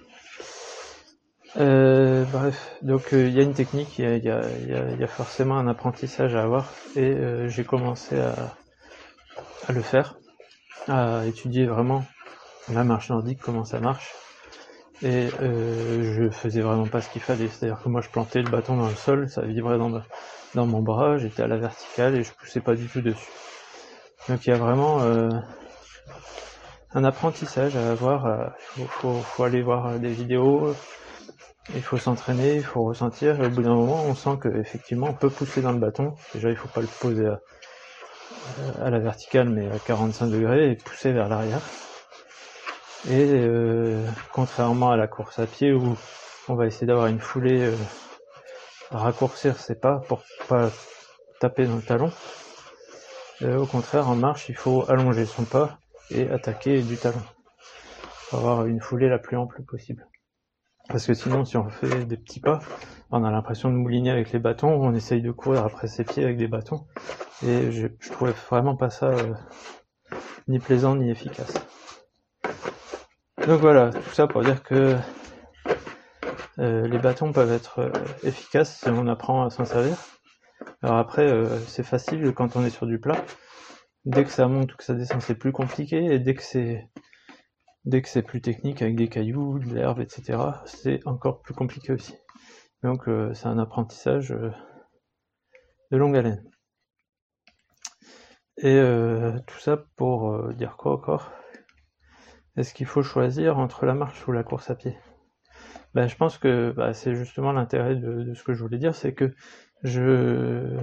Euh, 1.59 2.25
bref, 2.27 2.77
donc 2.83 3.15
euh, 3.15 3.29
il 3.29 3.35
y 3.35 3.41
a 3.41 3.43
une 3.43 3.55
technique, 3.55 3.99
il 3.99 4.05
y 4.05 4.29
a, 4.31 5.07
forcément 5.07 5.57
un 5.57 5.69
apprentissage 5.69 6.35
à 6.35 6.43
avoir 6.43 6.71
et 6.97 7.01
euh, 7.01 7.49
j'ai 7.49 7.65
commencé 7.65 8.19
à, 8.19 9.73
le 9.73 9.81
faire, 9.81 10.19
à 10.89 11.27
étudier 11.27 11.67
vraiment 11.67 12.05
la 12.73 12.85
marche 12.85 13.11
nordique, 13.11 13.39
comment 13.41 13.65
ça 13.65 13.81
marche. 13.81 14.15
Et 15.03 15.29
je 15.29 16.31
faisais 16.31 16.63
vraiment 16.63 16.87
pas 16.87 17.01
ce 17.01 17.11
qu'il 17.11 17.21
fallait, 17.21 17.49
c'est-à-dire 17.49 17.81
que 17.83 17.89
moi 17.89 18.01
je 18.01 18.09
plantais 18.09 18.41
le 18.41 18.51
bâton 18.51 18.77
dans 18.77 18.89
le 18.89 18.95
sol, 18.95 19.29
ça 19.29 19.43
vibrait 19.43 19.79
dans, 19.79 20.67
mon 20.67 20.81
bras, 20.81 21.19
j'étais 21.19 21.43
à 21.43 21.47
la 21.47 21.59
verticale 21.59 22.15
et 22.15 22.23
je 22.23 22.33
poussais 22.33 22.61
pas 22.61 22.75
du 22.75 22.87
tout 22.87 23.03
dessus. 23.03 23.29
Donc 24.29 24.47
il 24.47 24.51
y 24.51 24.53
a 24.53 24.57
vraiment 24.57 25.03
un 26.95 27.05
apprentissage 27.05 27.77
à 27.77 27.91
avoir, 27.91 28.55
il 28.79 28.87
faut, 28.87 29.45
aller 29.45 29.63
voir 29.63 29.99
des 29.99 30.13
vidéos, 30.13 30.75
il 31.75 31.83
faut 31.83 31.99
s'entraîner, 31.99 32.57
il 32.57 32.65
faut 32.65 32.85
ressentir, 32.85 33.41
et 33.43 33.47
au 33.47 33.51
bout 33.51 33.63
d'un 33.63 33.75
moment, 33.75 34.03
on 34.07 34.15
sent 34.15 34.39
qu'effectivement, 34.43 35.09
on 35.09 35.15
peut 35.15 35.29
pousser 35.29 35.61
dans 35.61 35.73
le 35.73 35.79
bâton. 35.79 36.15
Déjà, 36.33 36.49
il 36.49 36.57
faut 36.57 36.69
pas 36.69 36.81
le 36.81 36.87
poser 36.87 37.29
la 38.79 38.99
verticale, 38.99 39.49
mais 39.49 39.71
à 39.71 39.79
45 39.79 40.29
degrés, 40.29 40.71
et 40.71 40.75
pousser 40.77 41.13
vers 41.13 41.29
l'arrière. 41.29 41.61
Et 43.09 43.29
euh, 43.31 44.05
contrairement 44.33 44.91
à 44.91 44.97
la 44.97 45.07
course 45.07 45.39
à 45.39 45.47
pied, 45.47 45.73
où 45.73 45.97
on 46.49 46.55
va 46.55 46.67
essayer 46.67 46.87
d'avoir 46.87 47.07
une 47.07 47.21
foulée, 47.21 47.63
euh, 47.63 47.77
raccourcir 48.91 49.59
ses 49.59 49.75
pas 49.75 50.01
pour 50.09 50.23
pas 50.49 50.71
taper 51.41 51.67
dans 51.67 51.77
le 51.77 51.83
talon. 51.83 52.13
Euh, 53.43 53.59
au 53.59 53.67
contraire, 53.67 54.09
en 54.09 54.17
marche, 54.17 54.49
il 54.49 54.57
faut 54.57 54.85
allonger 54.89 55.27
son 55.27 55.45
pas 55.45 55.79
et 56.11 56.29
attaquer 56.31 56.83
du 56.83 56.97
talon 56.97 57.23
avoir 58.33 58.67
une 58.67 58.81
foulée 58.81 59.09
la 59.09 59.19
plus 59.19 59.37
ample 59.37 59.63
possible. 59.63 60.07
Parce 60.89 61.07
que 61.07 61.15
sinon, 61.15 61.45
si 61.45 61.57
on 61.57 61.69
fait 61.69 62.05
des 62.05 62.17
petits 62.17 62.41
pas, 62.41 62.61
on 63.11 63.25
a 63.25 63.31
l'impression 63.31 63.71
de 63.71 63.77
mouliner 63.77 64.11
avec 64.11 64.33
les 64.33 64.39
bâtons, 64.39 64.69
on 64.69 64.95
essaye 64.95 65.23
de 65.23 65.31
courir 65.31 65.65
après 65.65 65.87
ses 65.87 66.05
pieds 66.05 66.25
avec 66.25 66.37
des 66.37 66.49
bâtons. 66.49 66.87
Et 67.47 67.71
je, 67.71 67.87
trouvais 68.11 68.33
vraiment 68.51 68.77
pas 68.77 68.91
ça 68.91 69.07
euh, 69.07 69.35
ni 70.49 70.59
plaisant 70.59 70.97
ni 70.97 71.11
efficace. 71.11 71.55
Donc 73.47 73.61
voilà, 73.61 73.91
tout 73.91 74.15
ça 74.15 74.27
pour 74.27 74.43
dire 74.43 74.63
que 74.63 74.97
euh, 76.59 76.89
les 76.89 76.99
bâtons 76.99 77.33
peuvent 77.33 77.53
être 77.53 77.81
euh, 77.81 77.93
efficaces 78.25 78.81
si 78.81 78.89
on 78.89 79.07
apprend 79.07 79.45
à 79.45 79.51
s'en 79.51 79.65
servir. 79.65 79.97
Alors 80.83 80.97
après, 80.97 81.29
c'est 81.67 81.83
facile 81.83 82.33
quand 82.33 82.57
on 82.57 82.65
est 82.65 82.71
sur 82.71 82.87
du 82.87 82.99
plat. 82.99 83.23
Dès 84.05 84.25
que 84.25 84.31
ça 84.31 84.47
monte 84.47 84.73
ou 84.73 84.77
que 84.77 84.85
ça 84.85 84.95
descend, 84.95 85.21
c'est 85.21 85.35
plus 85.35 85.53
compliqué. 85.53 86.05
Et 86.13 86.19
dès 86.19 86.35
Dès 87.85 88.03
que 88.03 88.09
c'est 88.09 88.23
plus 88.23 88.41
technique 88.41 88.83
avec 88.83 88.97
des 88.97 89.09
cailloux, 89.09 89.61
de 89.61 89.73
l'herbe, 89.73 90.01
etc., 90.01 90.39
c'est 90.65 91.07
encore 91.07 91.41
plus 91.41 91.55
compliqué 91.55 91.93
aussi. 91.93 92.15
Donc 92.83 93.09
euh, 93.09 93.35
c'est 93.35 93.47
un 93.47 93.59
apprentissage 93.59 94.33
euh, 94.33 94.51
de 95.91 95.97
longue 95.97 96.17
haleine. 96.17 96.45
Et 98.59 98.77
euh, 98.77 99.39
tout 99.47 99.59
ça 99.59 99.77
pour 99.97 100.53
dire 100.55 100.77
quoi 100.77 100.93
encore? 100.93 101.31
Est-ce 102.57 102.73
qu'il 102.73 102.87
faut 102.87 103.03
choisir 103.03 103.59
entre 103.59 103.85
la 103.85 103.95
marche 103.95 104.27
ou 104.27 104.33
la 104.33 104.43
course 104.43 104.71
à 104.71 104.75
pied? 104.75 104.97
Ben, 105.95 106.07
Je 106.09 106.17
pense 106.17 106.39
que 106.39 106.73
bah, 106.75 106.95
c'est 106.95 107.15
justement 107.15 107.53
l'intérêt 107.53 107.97
de, 107.97 108.33
ce 108.35 108.43
que 108.43 108.55
je 108.55 108.63
voulais 108.63 108.79
dire, 108.79 108.95
c'est 108.95 109.15
que 109.15 109.35
je 109.83 110.79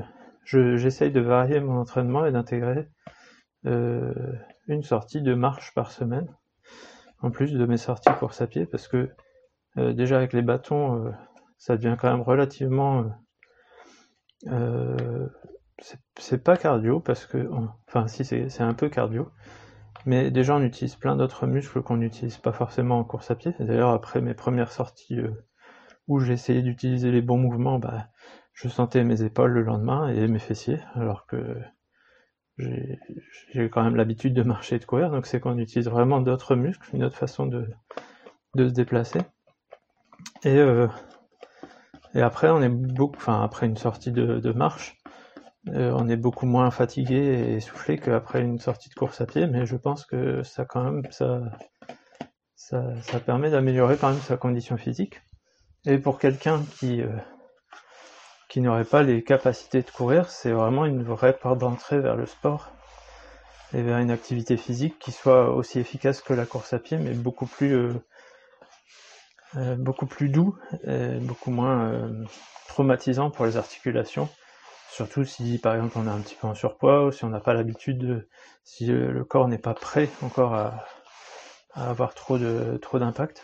j'essaye 0.45 1.11
de 1.11 1.21
varier 1.21 1.59
mon 1.61 1.79
entraînement 1.79 2.25
et 2.25 2.31
d'intégrer 2.31 2.89
une 3.65 4.83
sortie 4.83 5.21
de 5.21 5.33
marche 5.33 5.73
par 5.73 5.91
semaine 5.91 6.27
en 7.23 7.31
plus 7.31 7.53
de 7.53 7.65
mes 7.65 7.77
sorties 7.77 8.11
course 8.19 8.41
à 8.41 8.47
pied, 8.47 8.65
parce 8.65 8.87
que 8.87 9.09
euh, 9.77 9.93
déjà 9.93 10.17
avec 10.17 10.33
les 10.33 10.41
bâtons, 10.41 11.05
euh, 11.05 11.11
ça 11.63 11.77
devient 11.77 11.95
quand 11.97 12.11
même 12.11 12.21
relativement... 12.21 13.05
Euh, 14.47 15.29
c'est 16.17 16.43
pas 16.43 16.57
cardio, 16.57 16.99
parce 16.99 17.25
que... 17.25 17.49
Enfin 17.87 18.07
si, 18.07 18.25
c'est 18.25 18.61
un 18.61 18.73
peu 18.73 18.89
cardio, 18.89 19.31
mais 20.05 20.29
déjà 20.29 20.57
on 20.57 20.61
utilise 20.61 20.97
plein 20.97 21.15
d'autres 21.15 21.47
muscles 21.47 21.81
qu'on 21.81 21.95
n'utilise 21.95 22.35
pas 22.37 22.51
forcément 22.51 22.99
en 22.99 23.05
course 23.05 23.31
à 23.31 23.35
pied. 23.35 23.55
D'ailleurs 23.59 23.91
après 23.91 24.19
mes 24.19 24.33
premières 24.33 24.73
sorties 24.73 25.21
où 26.09 26.19
j'essayais 26.19 26.63
d'utiliser 26.63 27.11
les 27.11 27.21
bons 27.21 27.37
mouvements, 27.37 27.79
bah, 27.79 28.09
je 28.51 28.67
sentais 28.67 29.05
mes 29.05 29.23
épaules 29.23 29.51
le 29.51 29.63
lendemain 29.63 30.09
et 30.09 30.27
mes 30.27 30.39
fessiers, 30.39 30.81
alors 30.95 31.25
que 31.27 31.61
j'ai 32.57 33.69
quand 33.69 33.83
même 33.83 33.95
l'habitude 33.95 34.33
de 34.33 34.43
marcher 34.43 34.75
et 34.75 34.79
de 34.79 34.85
courir, 34.85 35.11
donc 35.11 35.27
c'est 35.27 35.39
qu'on 35.39 35.57
utilise 35.57 35.87
vraiment 35.87 36.19
d'autres 36.19 36.57
muscles, 36.57 36.89
une 36.93 37.05
autre 37.05 37.17
façon 37.17 37.45
de, 37.45 37.69
de 38.53 38.67
se 38.67 38.73
déplacer. 38.73 39.21
Et, 40.43 40.57
euh, 40.57 40.87
et 42.15 42.21
après, 42.21 42.49
on 42.49 42.61
est 42.61 42.69
beaucoup, 42.69 43.17
enfin 43.17 43.43
après 43.43 43.65
une 43.65 43.77
sortie 43.77 44.11
de, 44.11 44.51
marche, 44.51 44.97
euh, 45.69 45.91
on 45.95 46.07
est 46.09 46.17
beaucoup 46.17 46.45
moins 46.45 46.69
fatigué 46.71 47.15
et 47.15 47.55
essoufflé 47.55 47.97
qu'après 47.97 48.41
une 48.41 48.59
sortie 48.59 48.89
de 48.89 48.93
course 48.93 49.21
à 49.21 49.25
pied, 49.25 49.47
mais 49.47 49.65
je 49.65 49.75
pense 49.75 50.05
que 50.05 50.43
ça 50.43 50.65
quand 50.65 50.83
même, 50.83 51.03
ça, 51.11 51.41
ça, 52.55 52.83
ça 53.01 53.19
permet 53.19 53.49
d'améliorer 53.49 53.97
quand 53.97 54.09
même 54.09 54.19
sa 54.19 54.37
condition 54.37 54.77
physique. 54.77 55.21
Et 55.85 55.97
pour 55.97 56.19
quelqu'un 56.19 56.63
qui, 56.79 57.01
euh, 57.01 57.09
qui 58.49 58.61
n'aurait 58.61 58.85
pas 58.85 59.03
les 59.03 59.23
capacités 59.23 59.81
de 59.81 59.89
courir, 59.89 60.29
c'est 60.29 60.51
vraiment 60.51 60.85
une 60.85 61.03
vraie 61.03 61.33
porte 61.33 61.57
d'entrée 61.59 61.99
vers 61.99 62.15
le 62.15 62.25
sport 62.25 62.71
et 63.73 63.81
vers 63.81 63.97
une 63.97 64.11
activité 64.11 64.55
physique 64.55 64.99
qui 64.99 65.11
soit 65.11 65.53
aussi 65.53 65.79
efficace 65.79 66.21
que 66.21 66.33
la 66.33 66.45
course 66.45 66.73
à 66.73 66.79
pied, 66.79 66.97
mais 66.97 67.13
beaucoup 67.13 67.47
plus 67.47 67.73
euh, 67.73 67.93
euh, 69.57 69.75
beaucoup 69.75 70.05
plus 70.05 70.29
doux, 70.29 70.57
et 70.85 71.19
beaucoup 71.19 71.51
moins 71.51 71.85
euh, 71.89 72.25
traumatisant 72.67 73.29
pour 73.29 73.45
les 73.45 73.57
articulations. 73.57 74.29
Surtout 74.89 75.25
si 75.25 75.57
par 75.57 75.75
exemple 75.75 75.97
on 75.97 76.07
est 76.07 76.11
un 76.11 76.19
petit 76.19 76.35
peu 76.35 76.47
en 76.47 76.55
surpoids 76.55 77.05
ou 77.05 77.11
si 77.11 77.23
on 77.25 77.29
n'a 77.29 77.39
pas 77.39 77.53
l'habitude 77.53 77.97
de, 77.97 78.27
si 78.63 78.85
le 78.85 79.23
corps 79.23 79.47
n'est 79.47 79.57
pas 79.57 79.73
prêt 79.73 80.09
encore 80.21 80.53
à, 80.53 80.85
avoir 81.73 82.13
trop 82.13 82.37
de 82.37 82.77
trop 82.79 82.99
d'impact. 82.99 83.43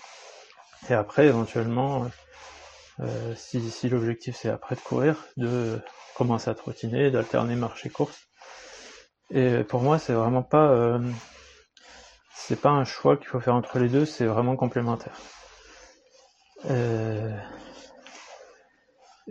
Et 0.89 0.93
après 0.93 1.25
éventuellement 1.25 2.05
euh, 2.99 3.33
si, 3.35 3.89
l'objectif 3.89 4.35
c'est 4.35 4.49
après 4.49 4.75
de 4.75 4.81
courir, 4.81 5.25
de 5.37 5.79
commencer 6.15 6.51
à 6.51 6.53
trottiner, 6.53 7.09
d'alterner 7.09 7.55
marche 7.55 7.87
et 9.31 9.63
pour 9.63 9.81
moi, 9.81 9.99
c'est 9.99 10.13
vraiment 10.13 10.41
pas, 10.41 10.71
euh, 10.71 10.99
c'est 12.33 12.59
pas 12.59 12.71
un 12.71 12.83
choix 12.83 13.15
qu'il 13.15 13.27
faut 13.27 13.39
faire 13.39 13.55
entre 13.55 13.77
les 13.77 13.89
deux, 13.89 14.05
c'est 14.05 14.25
vraiment 14.25 14.55
complémentaire. 14.55 15.15
Euh, 16.65 17.37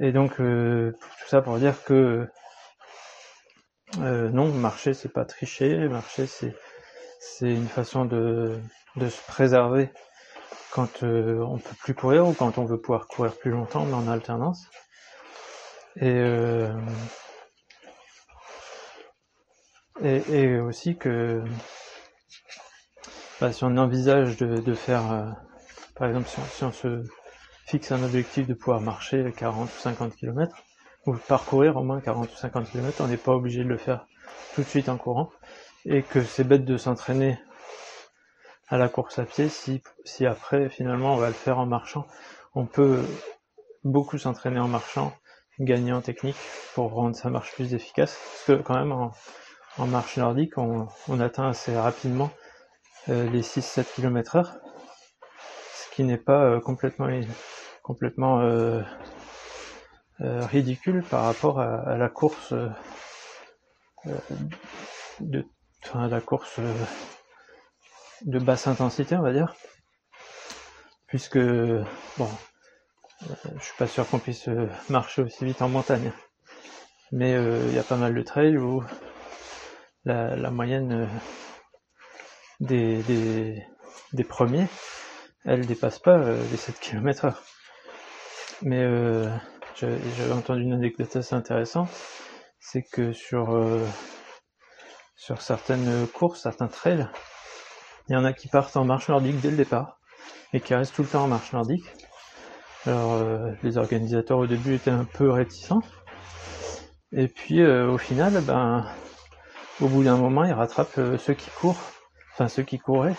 et 0.01 0.13
donc 0.13 0.37
tout 0.37 1.29
ça 1.29 1.43
pour 1.43 1.59
dire 1.59 1.83
que 1.85 2.27
non, 3.97 4.49
marcher 4.49 4.95
c'est 4.95 5.13
pas 5.13 5.25
tricher, 5.25 5.89
marcher 5.89 6.27
c'est 6.27 6.55
c'est 7.21 7.53
une 7.53 7.69
façon 7.69 8.05
de, 8.05 8.59
de 8.97 9.09
se 9.09 9.21
préserver 9.27 9.91
quand 10.71 11.03
euh, 11.03 11.41
on 11.41 11.59
peut 11.59 11.75
plus 11.81 11.95
courir 11.95 12.27
ou 12.27 12.33
quand 12.33 12.59
on 12.59 12.65
veut 12.65 12.81
pouvoir 12.81 13.07
courir 13.07 13.35
plus 13.37 13.51
longtemps, 13.51 13.85
mais 13.85 13.95
en 13.95 14.09
alternance. 14.09 14.69
Et, 15.97 16.05
euh, 16.07 16.73
et, 20.03 20.59
aussi 20.59 20.97
que 20.97 21.43
bah, 23.41 23.53
si 23.53 23.65
on 23.65 23.77
envisage 23.77 24.37
de, 24.37 24.75
faire, 24.75 25.13
euh, 25.13 25.31
par 25.99 26.09
exemple, 26.09 26.29
si 26.29 26.65
on, 26.65 26.73
se 26.73 27.05
fixe 27.67 27.93
un 27.93 28.03
objectif 28.03 28.47
de 28.47 28.55
pouvoir 28.55 28.81
marcher 28.81 29.33
40 29.37 29.69
ou 29.69 29.81
50 29.81 30.17
km, 30.17 30.57
ou 31.07 31.15
parcourir 31.15 31.77
au 31.77 31.83
moins 31.83 32.01
40 32.01 32.33
ou 32.33 32.37
50 32.37 32.71
km, 32.71 33.01
on 33.01 33.09
n'est 33.09 33.17
pas 33.17 33.33
obligé 33.33 33.65
de 33.65 33.69
le 33.69 33.77
faire 33.77 34.07
tout 34.55 34.63
de 34.63 34.67
suite 34.67 34.89
en 34.89 34.97
courant, 34.97 35.31
et 35.85 36.03
que 36.03 36.23
c'est 36.23 36.45
bête 36.45 36.65
de 36.65 36.77
s'entraîner 36.77 37.39
à 38.69 38.79
la 38.79 38.89
course 38.89 39.19
à 39.19 39.25
pied 39.25 39.49
si, 39.49 39.83
si 40.05 40.27
après 40.27 40.69
finalement 40.69 41.15
on 41.15 41.17
va 41.17 41.29
le 41.29 41.35
faire 41.35 41.59
en 41.59 41.67
marchant. 41.67 42.07
On 42.55 42.67
peut 42.67 43.03
beaucoup 43.85 44.19
s'entraîner 44.19 44.61
en 44.61 44.69
marchant, 44.69 45.13
gagner 45.59 45.93
en 45.93 46.01
technique 46.01 46.37
pour 46.75 46.93
rendre 46.93 47.17
sa 47.17 47.31
marche 47.31 47.53
plus 47.53 47.75
efficace. 47.75 48.17
Parce 48.47 48.59
que 48.59 48.63
quand 48.63 48.75
même 48.75 48.93
en, 48.93 49.87
marche 49.87 50.17
nordique, 50.17 50.59
on, 50.59 50.89
atteint 51.21 51.49
assez 51.49 51.77
rapidement 51.77 52.31
euh, 53.09 53.29
les 53.31 53.43
6-7 53.43 53.85
km 53.95 54.37
heure, 54.37 54.57
qui 55.99 56.05
n'est 56.05 56.17
pas 56.17 56.45
euh, 56.45 56.61
complètement, 56.61 57.09
complètement 57.83 58.41
euh, 58.41 58.81
ridicule 60.21 61.03
par 61.11 61.25
rapport 61.25 61.59
à, 61.59 61.97
la 61.97 62.09
course 62.09 62.55
de, 65.19 65.45
la 65.93 66.21
course 66.21 66.61
de 68.27 68.39
basse 68.39 68.69
intensité, 68.69 69.17
on 69.17 69.23
va 69.23 69.33
dire. 69.33 69.57
Puisque, 71.09 71.41
bon, 71.41 72.31
euh, 73.25 73.35
je 73.59 73.65
suis 73.65 73.77
pas 73.77 73.89
sûr 73.89 74.07
qu'on 74.07 74.21
puisse 74.21 74.47
euh, 74.47 74.69
marcher 74.89 75.23
aussi 75.23 75.45
vite 75.45 75.63
en 75.63 75.69
montagne. 75.69 76.13
Mais 77.11 77.35
euh, 77.35 77.67
il 77.71 77.75
y 77.75 77.79
a 77.81 77.83
pas 77.83 77.97
mal 77.97 78.15
de 78.15 78.23
trails 78.23 78.57
où 78.57 78.85
la, 80.05 80.53
moyenne 80.53 81.09
des, 82.61 83.03
des, 84.13 84.25
premiers, 84.25 84.69
elle 85.45 85.67
dépasse 85.67 85.99
pas 85.99 86.19
les 86.19 86.57
7 86.57 86.79
km 86.81 87.27
heure. 87.27 87.43
Mais 88.63 88.85
j'avais 89.77 90.33
entendu 90.33 90.63
une 90.63 90.73
anecdote 90.73 91.15
assez 91.17 91.35
intéressante, 91.35 91.89
c'est 92.59 92.83
que 92.83 93.13
sur, 93.13 93.57
sur 95.17 95.41
certaines 95.41 96.07
courses, 96.09 96.43
certains 96.43 96.69
trails, 96.69 97.09
il 98.09 98.15
y 98.15 98.17
en 98.17 98.25
a 98.25 98.33
qui 98.33 98.49
partent 98.49 98.77
en 98.77 98.85
marche 98.85 99.09
nordique 99.09 99.41
dès 99.41 99.51
le 99.51 99.57
départ 99.57 99.99
et 100.53 100.61
qui 100.61 100.75
restent 100.75 100.95
tout 100.95 101.03
le 101.03 101.09
temps 101.09 101.25
en 101.25 101.29
marche 101.29 101.53
nordique. 101.53 101.85
Alors 102.87 103.15
euh, 103.15 103.53
les 103.63 103.77
organisateurs 103.77 104.39
au 104.39 104.47
début 104.47 104.75
étaient 104.75 104.91
un 104.91 105.05
peu 105.05 105.31
réticents. 105.31 105.83
Et 107.13 107.29
puis 107.29 107.61
euh, 107.61 107.91
au 107.91 107.99
final, 107.99 108.41
ben 108.43 108.87
au 109.81 109.89
bout 109.89 110.05
d'un 110.05 110.17
moment, 110.17 110.45
ils 110.45 110.53
rattrapent 110.53 110.99
euh, 110.99 111.19
ceux 111.19 111.35
qui 111.35 111.51
courent, 111.51 111.81
enfin 112.33 112.49
ceux 112.49 112.63
qui 112.63 112.79
couraient 112.79 113.17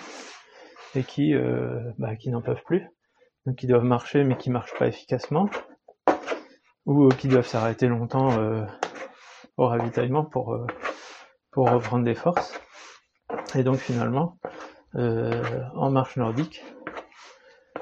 et 0.95 1.03
qui 1.03 1.33
ben, 1.97 2.15
qui 2.17 2.29
n'en 2.29 2.41
peuvent 2.41 2.63
plus, 2.65 2.87
donc 3.45 3.55
qui 3.55 3.67
doivent 3.67 3.83
marcher 3.83 4.23
mais 4.23 4.37
qui 4.37 4.49
marchent 4.49 4.77
pas 4.77 4.87
efficacement, 4.87 5.49
ou 6.85 7.09
qui 7.09 7.27
doivent 7.27 7.47
s'arrêter 7.47 7.87
longtemps 7.87 8.29
au 9.57 9.67
ravitaillement 9.67 10.25
pour 10.25 10.57
pour 11.51 11.69
reprendre 11.69 12.05
des 12.05 12.15
forces. 12.15 12.59
Et 13.55 13.63
donc 13.63 13.77
finalement, 13.77 14.37
euh, 14.95 15.63
en 15.75 15.91
marche 15.91 16.17
nordique, 16.17 16.63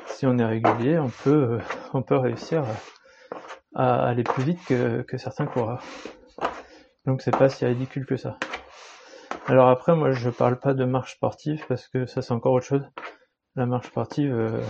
si 0.07 0.25
on 0.25 0.37
est 0.37 0.45
régulier, 0.45 0.99
on 0.99 1.09
peut, 1.09 1.53
euh, 1.53 1.59
on 1.93 2.01
peut 2.01 2.17
réussir 2.17 2.63
à 3.75 4.07
aller 4.07 4.23
plus 4.23 4.43
vite 4.43 4.59
que, 4.65 5.01
que 5.03 5.17
certains 5.17 5.45
coureurs. 5.45 5.83
Donc 7.05 7.21
c'est 7.21 7.35
pas 7.35 7.49
si 7.49 7.65
ridicule 7.65 8.05
que 8.05 8.17
ça. 8.17 8.37
Alors 9.47 9.69
après, 9.69 9.95
moi 9.95 10.11
je 10.11 10.29
parle 10.29 10.59
pas 10.59 10.73
de 10.73 10.85
marche 10.85 11.15
sportive 11.15 11.63
parce 11.67 11.87
que 11.87 12.05
ça 12.05 12.21
c'est 12.21 12.33
encore 12.33 12.53
autre 12.53 12.65
chose. 12.65 12.85
La 13.55 13.65
marche 13.65 13.87
sportive, 13.87 14.33
euh, 14.33 14.61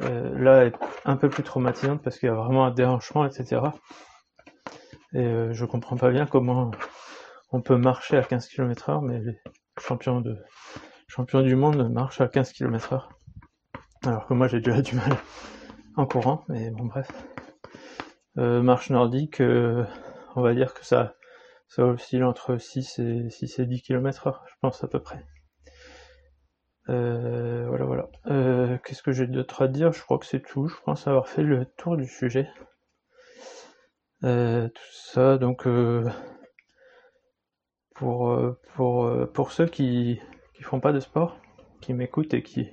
euh, 0.00 0.38
là, 0.38 0.66
est 0.66 0.74
un 1.04 1.16
peu 1.16 1.28
plus 1.28 1.42
traumatisante 1.42 2.02
parce 2.02 2.18
qu'il 2.18 2.28
y 2.28 2.32
a 2.32 2.34
vraiment 2.34 2.66
un 2.66 2.72
déhanchement, 2.72 3.24
etc. 3.24 3.62
Et 5.14 5.52
je 5.52 5.64
comprends 5.64 5.96
pas 5.96 6.10
bien 6.10 6.26
comment 6.26 6.70
on 7.50 7.60
peut 7.60 7.76
marcher 7.76 8.16
à 8.16 8.22
15 8.22 8.48
km 8.48 8.88
heure, 8.90 9.02
mais 9.02 9.20
les 9.20 9.38
champions 9.78 10.20
de 10.20 10.36
champion 11.06 11.42
du 11.42 11.54
monde 11.54 11.90
marche 11.92 12.20
à 12.20 12.28
15 12.28 12.52
km 12.52 12.94
heure. 12.94 13.08
Alors 14.04 14.26
que 14.26 14.34
moi 14.34 14.48
j'ai 14.48 14.60
déjà 14.60 14.80
du 14.82 14.96
mal 14.96 15.16
en 15.96 16.06
courant, 16.06 16.44
mais 16.48 16.70
bon 16.70 16.86
bref. 16.86 17.08
Euh, 18.38 18.62
marche 18.62 18.90
nordique, 18.90 19.40
euh, 19.40 19.84
on 20.34 20.40
va 20.40 20.54
dire 20.54 20.72
que 20.72 20.84
ça, 20.84 21.14
ça 21.74 21.86
oscille 21.86 22.22
entre 22.22 22.58
6 22.58 22.98
et, 22.98 23.30
6 23.30 23.60
et 23.60 23.66
10 23.66 23.80
km 23.80 24.26
heure, 24.26 24.44
je 24.46 24.54
pense 24.60 24.84
à 24.84 24.88
peu 24.88 25.00
près. 25.00 25.24
Euh, 26.90 27.66
voilà, 27.66 27.84
voilà. 27.86 28.78
Qu'est-ce 28.84 29.02
que 29.02 29.12
j'ai 29.12 29.26
d'autre 29.26 29.62
à 29.62 29.68
dire? 29.68 29.90
Je 29.90 30.02
crois 30.02 30.18
que 30.18 30.26
c'est 30.26 30.42
tout. 30.42 30.66
Je 30.68 30.76
pense 30.84 31.06
avoir 31.06 31.28
fait 31.28 31.42
le 31.42 31.64
tour 31.64 31.96
du 31.96 32.06
sujet. 32.06 32.46
tout 34.20 34.92
ça, 34.92 35.38
donc 35.38 35.66
pour, 37.94 38.38
pour, 38.74 39.28
pour 39.32 39.52
ceux 39.52 39.66
qui, 39.66 40.20
font 40.60 40.80
pas 40.80 40.92
de 40.92 41.00
sport, 41.00 41.40
qui 41.80 41.94
m'écoutent 41.94 42.34
et 42.34 42.42
qui, 42.42 42.68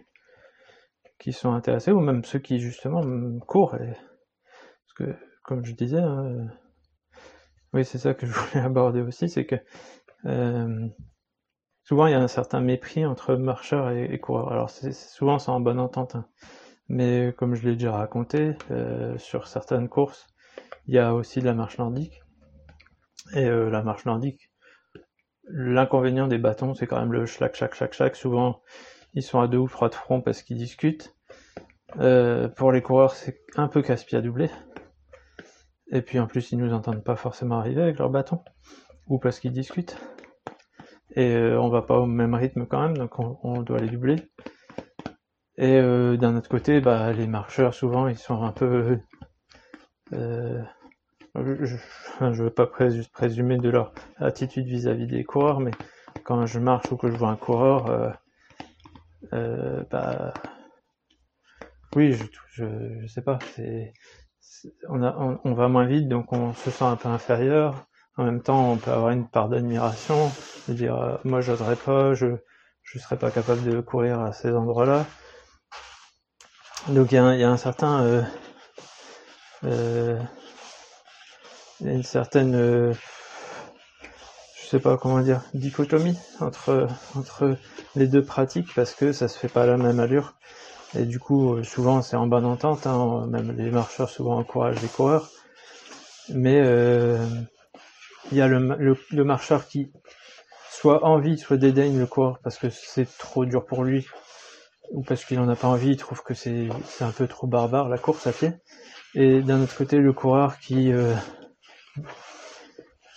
qui 1.20 1.32
sont 1.32 1.54
intéressés, 1.54 1.92
ou 1.92 2.02
même 2.02 2.26
ceux 2.26 2.40
qui 2.40 2.60
justement 2.60 3.02
courent. 3.48 3.78
Parce 3.78 4.94
que, 4.98 5.16
comme 5.44 5.64
je 5.64 5.74
disais, 5.74 6.00
hein, 6.00 6.50
oui, 7.74 7.86
c'est 7.86 7.98
ça 7.98 8.14
que 8.14 8.26
je 8.26 8.32
voulais 8.34 8.64
aborder 8.64 9.02
aussi, 9.02 9.30
c'est 9.30 9.46
que 9.46 9.56
euh, 10.26 10.88
souvent 11.84 12.08
il 12.08 12.12
y 12.12 12.16
a 12.16 12.22
un 12.22 12.28
certain 12.28 12.60
mépris 12.62 13.06
entre 13.06 13.36
marcheurs 13.36 13.92
et, 13.92 14.20
coureurs. 14.20 14.52
Alors 14.52 14.70
c'est 14.70 14.94
souvent 14.94 15.40
c'est 15.40 15.52
en 15.52 15.60
bonne 15.60 15.80
entente, 15.80 16.16
hein. 16.16 16.28
mais 16.88 17.34
comme 17.38 17.56
je 17.56 17.68
l'ai 17.68 17.76
déjà 17.76 17.94
raconté, 17.94 18.56
euh, 18.72 19.18
sur 19.18 19.48
certaines 19.48 19.90
courses, 19.90 20.28
il 20.88 20.96
y 20.96 21.00
a 21.00 21.14
aussi 21.14 21.40
de 21.40 21.46
la 21.46 21.54
marche 21.54 21.78
nordique. 21.78 22.22
Et 23.36 23.46
euh, 23.46 23.70
la 23.70 23.84
marche 23.84 24.06
nordique, 24.06 24.50
L'inconvénient 25.52 26.28
des 26.28 26.38
bâtons, 26.38 26.76
c'est 26.76 26.86
quand 26.86 27.00
même 27.00 27.12
le 27.12 27.26
schlac, 27.26 27.56
schlac, 27.56 27.74
schlac, 27.74 27.94
schlac. 27.94 28.16
Souvent, 28.16 28.62
ils 29.16 29.24
sont 29.24 29.40
à 29.40 29.48
deux 29.48 29.58
ou 29.58 29.68
trois 29.68 29.90
de 29.90 29.96
front 29.96 30.22
parce 30.22 30.44
qu'ils 30.44 30.58
discutent. 30.58 31.16
Euh, 31.98 32.48
pour 32.48 32.72
les 32.72 32.84
coureurs, 32.84 33.16
c'est 33.16 33.42
un 33.56 33.68
peu 33.68 33.82
casse-pied 33.82 34.20
à 34.20 34.22
doubler. 34.22 34.52
Et 35.92 36.02
puis 36.02 36.20
en 36.20 36.28
plus, 36.28 36.52
ils 36.52 36.58
nous 36.58 36.74
entendent 36.74 37.04
pas 37.04 37.16
forcément 37.16 37.60
arriver 37.60 37.82
avec 37.82 38.00
leurs 38.00 38.10
bâtons, 38.10 38.44
ou 39.08 39.20
parce 39.20 39.40
qu'ils 39.40 39.54
discutent. 39.54 39.98
Et 41.16 41.34
euh, 41.34 41.60
on 41.60 41.70
va 41.70 41.82
pas 41.82 42.00
au 42.00 42.06
même 42.06 42.36
rythme 42.36 42.66
quand 42.66 42.82
même, 42.82 42.98
donc 42.98 43.20
on, 43.20 43.62
doit 43.62 43.80
les 43.80 43.90
doubler. 43.90 44.18
Et 45.58 45.78
euh, 45.80 46.18
d'un 46.18 46.38
autre 46.38 46.50
côté, 46.50 46.82
bah, 46.82 47.12
les 47.12 47.28
marcheurs, 47.28 47.74
souvent, 47.74 48.08
ils 48.08 48.18
sont 48.18 48.44
un 48.44 48.52
peu 48.52 49.00
je, 51.36 51.76
je 52.20 52.44
veux 52.44 52.50
pas 52.50 52.68
présumer 52.68 53.58
de 53.58 53.70
leur 53.70 53.94
attitude 54.18 54.66
vis-à-vis 54.66 55.08
des 55.08 55.24
coureurs, 55.24 55.60
mais 55.60 55.72
quand 56.24 56.46
je 56.46 56.60
marche 56.60 56.92
ou 56.92 56.98
que 56.98 57.10
je 57.10 57.16
vois 57.16 57.30
un 57.30 57.36
coureur, 57.36 57.88
euh, 57.88 58.10
euh, 59.34 59.84
bah, 59.92 60.34
oui, 61.96 62.14
je, 62.14 62.26
je, 62.52 62.66
je 63.02 63.08
sais 63.08 63.22
pas, 63.22 63.40
c'est, 63.56 63.94
on, 64.90 65.54
va 65.54 65.68
moins 65.68 65.86
vite, 65.86 66.08
donc 66.08 66.32
on 66.34 66.54
se 66.54 66.72
sent 66.72 66.86
un 66.86 66.96
peu 66.96 67.10
inférieur. 67.10 67.86
En 68.18 68.24
même 68.24 68.42
temps, 68.42 68.72
on 68.72 68.78
peut 68.78 68.92
avoir 68.92 69.12
une 69.12 69.28
part 69.28 69.50
d'admiration, 69.50 70.32
de 70.68 70.74
dire, 70.74 70.96
euh, 70.96 71.18
moi, 71.24 71.42
j'oserais 71.42 71.78
pas, 71.78 72.14
je, 72.14 72.28
je 72.84 73.00
serais 73.00 73.18
pas 73.18 73.32
capable 73.32 73.64
de 73.64 73.80
courir 73.82 74.20
à 74.20 74.34
ces 74.34 74.52
endroits-là. 74.52 75.06
Donc 76.88 77.12
il 77.12 77.16
y, 77.16 77.18
a 77.18 77.50
un 77.50 77.58
certain 77.58 78.04
euh, 78.04 78.24
euh, 79.66 80.20
une 81.82 82.04
certaine, 82.04 82.56
euh, 82.56 82.94
je 84.60 84.68
sais 84.68 84.80
pas 84.80 84.98
comment 84.98 85.20
dire, 85.20 85.42
dichotomie 85.54 86.18
entre 86.40 86.88
entre 87.16 87.58
les 87.96 88.08
deux 88.08 88.24
pratiques 88.24 88.74
parce 88.74 88.96
que 88.96 89.12
ça 89.12 89.28
se 89.28 89.38
fait 89.38 89.50
pas 89.50 89.64
à 89.64 89.66
la 89.68 89.78
même 89.78 90.00
allure. 90.00 90.36
Et 90.98 91.06
du 91.06 91.20
coup, 91.20 91.56
euh, 91.56 91.64
souvent 91.64 92.02
c'est 92.02 92.16
en 92.16 92.28
bonne 92.28 92.46
entente, 92.46 92.88
hein, 92.88 93.28
même 93.28 93.56
les 93.58 93.72
marcheurs 93.72 94.10
souvent 94.10 94.38
encouragent 94.38 94.82
les 94.82 94.88
coureurs. 94.88 95.30
Mais 96.30 96.60
euh, 96.62 97.26
il 98.32 98.38
y 98.38 98.42
a 98.42 98.48
le, 98.48 98.96
le, 99.12 99.24
marcheur 99.24 99.68
qui 99.68 99.92
soit 100.72 101.04
envie, 101.06 101.38
soit 101.38 101.58
dédaigne 101.58 101.98
le 101.98 102.06
coureur 102.06 102.40
parce 102.44 102.58
que 102.58 102.70
c'est 102.70 103.08
trop 103.18 103.46
dur 103.46 103.66
pour 103.66 103.84
lui, 103.84 104.08
ou 104.92 105.04
parce 105.04 105.26
qu'il 105.26 105.40
en 105.40 105.50
a 105.50 105.56
pas 105.56 105.68
envie, 105.68 105.92
il 105.92 105.98
trouve 105.98 106.22
que 106.24 106.34
c'est 106.34 106.70
un 107.02 107.12
peu 107.12 107.28
trop 107.28 107.48
barbare 107.48 107.90
la 107.90 107.98
course 107.98 108.28
à 108.28 108.32
pied. 108.32 108.54
Et 109.16 109.42
d'un 109.42 109.62
autre 109.62 109.76
côté, 109.76 109.98
le 109.98 110.14
coureur 110.14 110.60
qui 110.60 110.92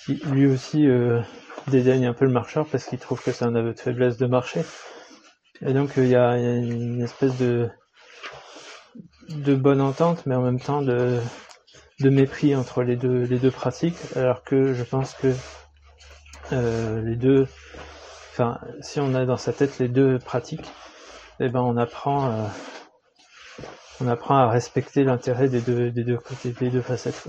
qui 0.05 0.15
lui 0.15 0.47
aussi 0.47 0.89
euh, 0.89 1.21
dédaigne 1.69 2.07
un 2.07 2.13
peu 2.13 2.25
le 2.25 2.33
marcheur 2.33 2.67
parce 2.67 2.85
qu'il 2.87 2.99
trouve 2.99 3.23
que 3.23 3.31
c'est 3.31 3.45
un 3.45 3.55
aveu 3.55 3.73
de 3.73 3.79
faiblesse 3.79 4.17
de 4.17 4.27
marcher. 4.27 4.63
Et 5.65 5.73
donc 5.73 5.93
il 5.97 6.09
y, 6.09 6.17
a, 6.17 6.37
une 6.37 7.03
espèce 7.03 7.37
de 7.39 7.71
de 9.29 9.55
bonne 9.55 9.81
entente, 9.81 10.27
mais 10.27 10.35
en 10.35 10.43
même 10.43 10.61
temps 10.61 10.83
de 10.83 11.19
de 12.01 12.11
mépris 12.11 12.57
entre 12.57 12.83
les 12.83 12.97
deux 12.97 13.23
les 13.23 13.39
deux 13.39 13.51
pratiques, 13.51 13.97
alors 14.17 14.43
que 14.43 14.75
je 14.75 14.83
pense 14.83 15.15
que 15.15 15.33
les 16.51 17.17
deux, 17.17 17.47
enfin 18.33 18.59
si 18.81 19.01
on 19.01 19.15
a 19.15 19.25
dans 19.25 19.37
sa 19.37 19.53
tête 19.53 19.79
les 19.79 19.89
deux 19.89 20.19
pratiques, 20.19 20.71
eh 21.39 21.49
ben 21.49 21.61
on 21.61 21.77
apprend 21.77 22.51
on 24.01 24.09
apprend 24.09 24.37
à 24.37 24.51
respecter 24.51 25.05
l'intérêt 25.05 25.49
des 25.49 25.61
deux 25.61 25.91
des 25.93 26.03
deux 26.03 26.19
côtés 26.19 26.51
des 26.51 26.71
deux 26.71 26.83
facettes. 26.83 27.29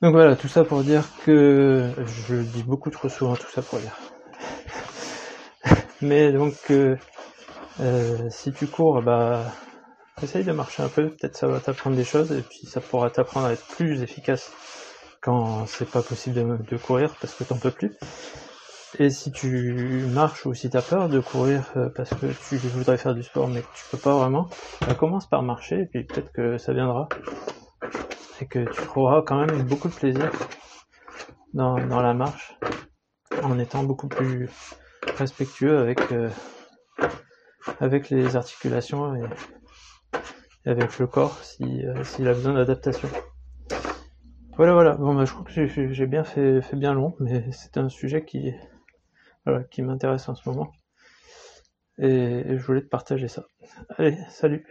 Donc 0.00 0.14
voilà, 0.14 0.34
tout 0.36 0.48
ça 0.48 0.64
pour 0.64 0.82
dire 0.82 1.04
que 1.24 1.90
je 2.26 2.36
dis 2.36 2.62
beaucoup 2.62 2.90
trop 2.90 3.08
souvent 3.08 3.36
tout 3.36 3.50
ça 3.52 3.62
pour 3.62 3.78
dire. 3.78 3.96
Mais 6.02 6.32
donc 6.32 6.54
euh, 6.70 6.96
euh, 7.80 8.28
si 8.28 8.52
tu 8.52 8.66
cours, 8.66 9.00
bah 9.02 9.46
essaye 10.22 10.44
de 10.44 10.52
marcher 10.52 10.82
un 10.82 10.88
peu, 10.88 11.08
peut-être 11.08 11.36
ça 11.36 11.48
va 11.48 11.60
t'apprendre 11.60 11.96
des 11.96 12.04
choses 12.04 12.32
et 12.32 12.42
puis 12.42 12.66
ça 12.66 12.80
pourra 12.80 13.10
t'apprendre 13.10 13.46
à 13.46 13.52
être 13.52 13.66
plus 13.66 14.02
efficace 14.02 14.52
quand 15.20 15.66
c'est 15.66 15.90
pas 15.90 16.02
possible 16.02 16.64
de, 16.64 16.76
courir 16.76 17.14
parce 17.20 17.34
que 17.34 17.44
t'en 17.44 17.56
peux 17.56 17.70
plus. 17.70 17.92
Et 18.98 19.10
si 19.10 19.32
tu 19.32 20.04
marches 20.12 20.44
ou 20.44 20.54
si 20.54 20.68
tu 20.68 20.76
as 20.76 20.82
peur 20.82 21.08
de 21.08 21.20
courir 21.20 21.72
euh, 21.76 21.88
parce 21.88 22.10
que 22.10 22.26
tu 22.48 22.56
voudrais 22.56 22.98
faire 22.98 23.14
du 23.14 23.22
sport 23.22 23.48
mais 23.48 23.62
que 23.62 23.66
tu 23.74 23.84
peux 23.90 23.98
pas 23.98 24.14
vraiment, 24.16 24.48
bah 24.86 24.94
commence 24.94 25.28
par 25.28 25.42
marcher 25.42 25.80
et 25.80 25.86
puis 25.86 26.04
peut-être 26.04 26.32
que 26.32 26.58
ça 26.58 26.72
viendra 26.72 27.08
et 28.40 28.46
que 28.46 28.58
tu 28.58 28.82
trouveras 28.86 29.22
quand 29.22 29.36
même 29.36 29.62
beaucoup 29.62 29.88
de 29.88 29.94
plaisir 29.94 30.30
dans, 31.54 31.76
la 31.76 32.14
marche 32.14 32.56
en 33.42 33.58
étant 33.58 33.82
beaucoup 33.82 34.08
plus 34.08 34.48
respectueux 35.16 35.78
avec, 35.78 36.00
euh, 36.12 36.30
avec 37.80 38.10
les 38.10 38.36
articulations 38.36 39.14
et, 39.14 39.22
avec 40.64 40.98
le 40.98 41.06
corps 41.06 41.40
euh, 41.60 42.04
s'il 42.04 42.28
a 42.28 42.34
besoin 42.34 42.54
d'adaptation. 42.54 43.08
Voilà, 44.56 44.74
voilà. 44.74 44.94
Bon, 44.94 45.14
bah, 45.14 45.24
je 45.24 45.32
crois 45.32 45.44
que 45.44 45.66
j'ai 45.66 46.06
bien 46.06 46.24
fait, 46.24 46.60
bien 46.74 46.94
long, 46.94 47.16
mais 47.20 47.50
c'est 47.52 47.78
un 47.78 47.88
sujet 47.88 48.24
qui, 48.24 48.52
qui 49.70 49.82
m'intéresse 49.82 50.28
en 50.28 50.34
ce 50.34 50.48
moment. 50.48 50.72
et 51.98 52.44
je 52.48 52.62
voulais 52.62 52.82
te 52.82 52.88
partager 52.88 53.28
ça. 53.28 53.46
Allez, 53.96 54.18
salut 54.28 54.66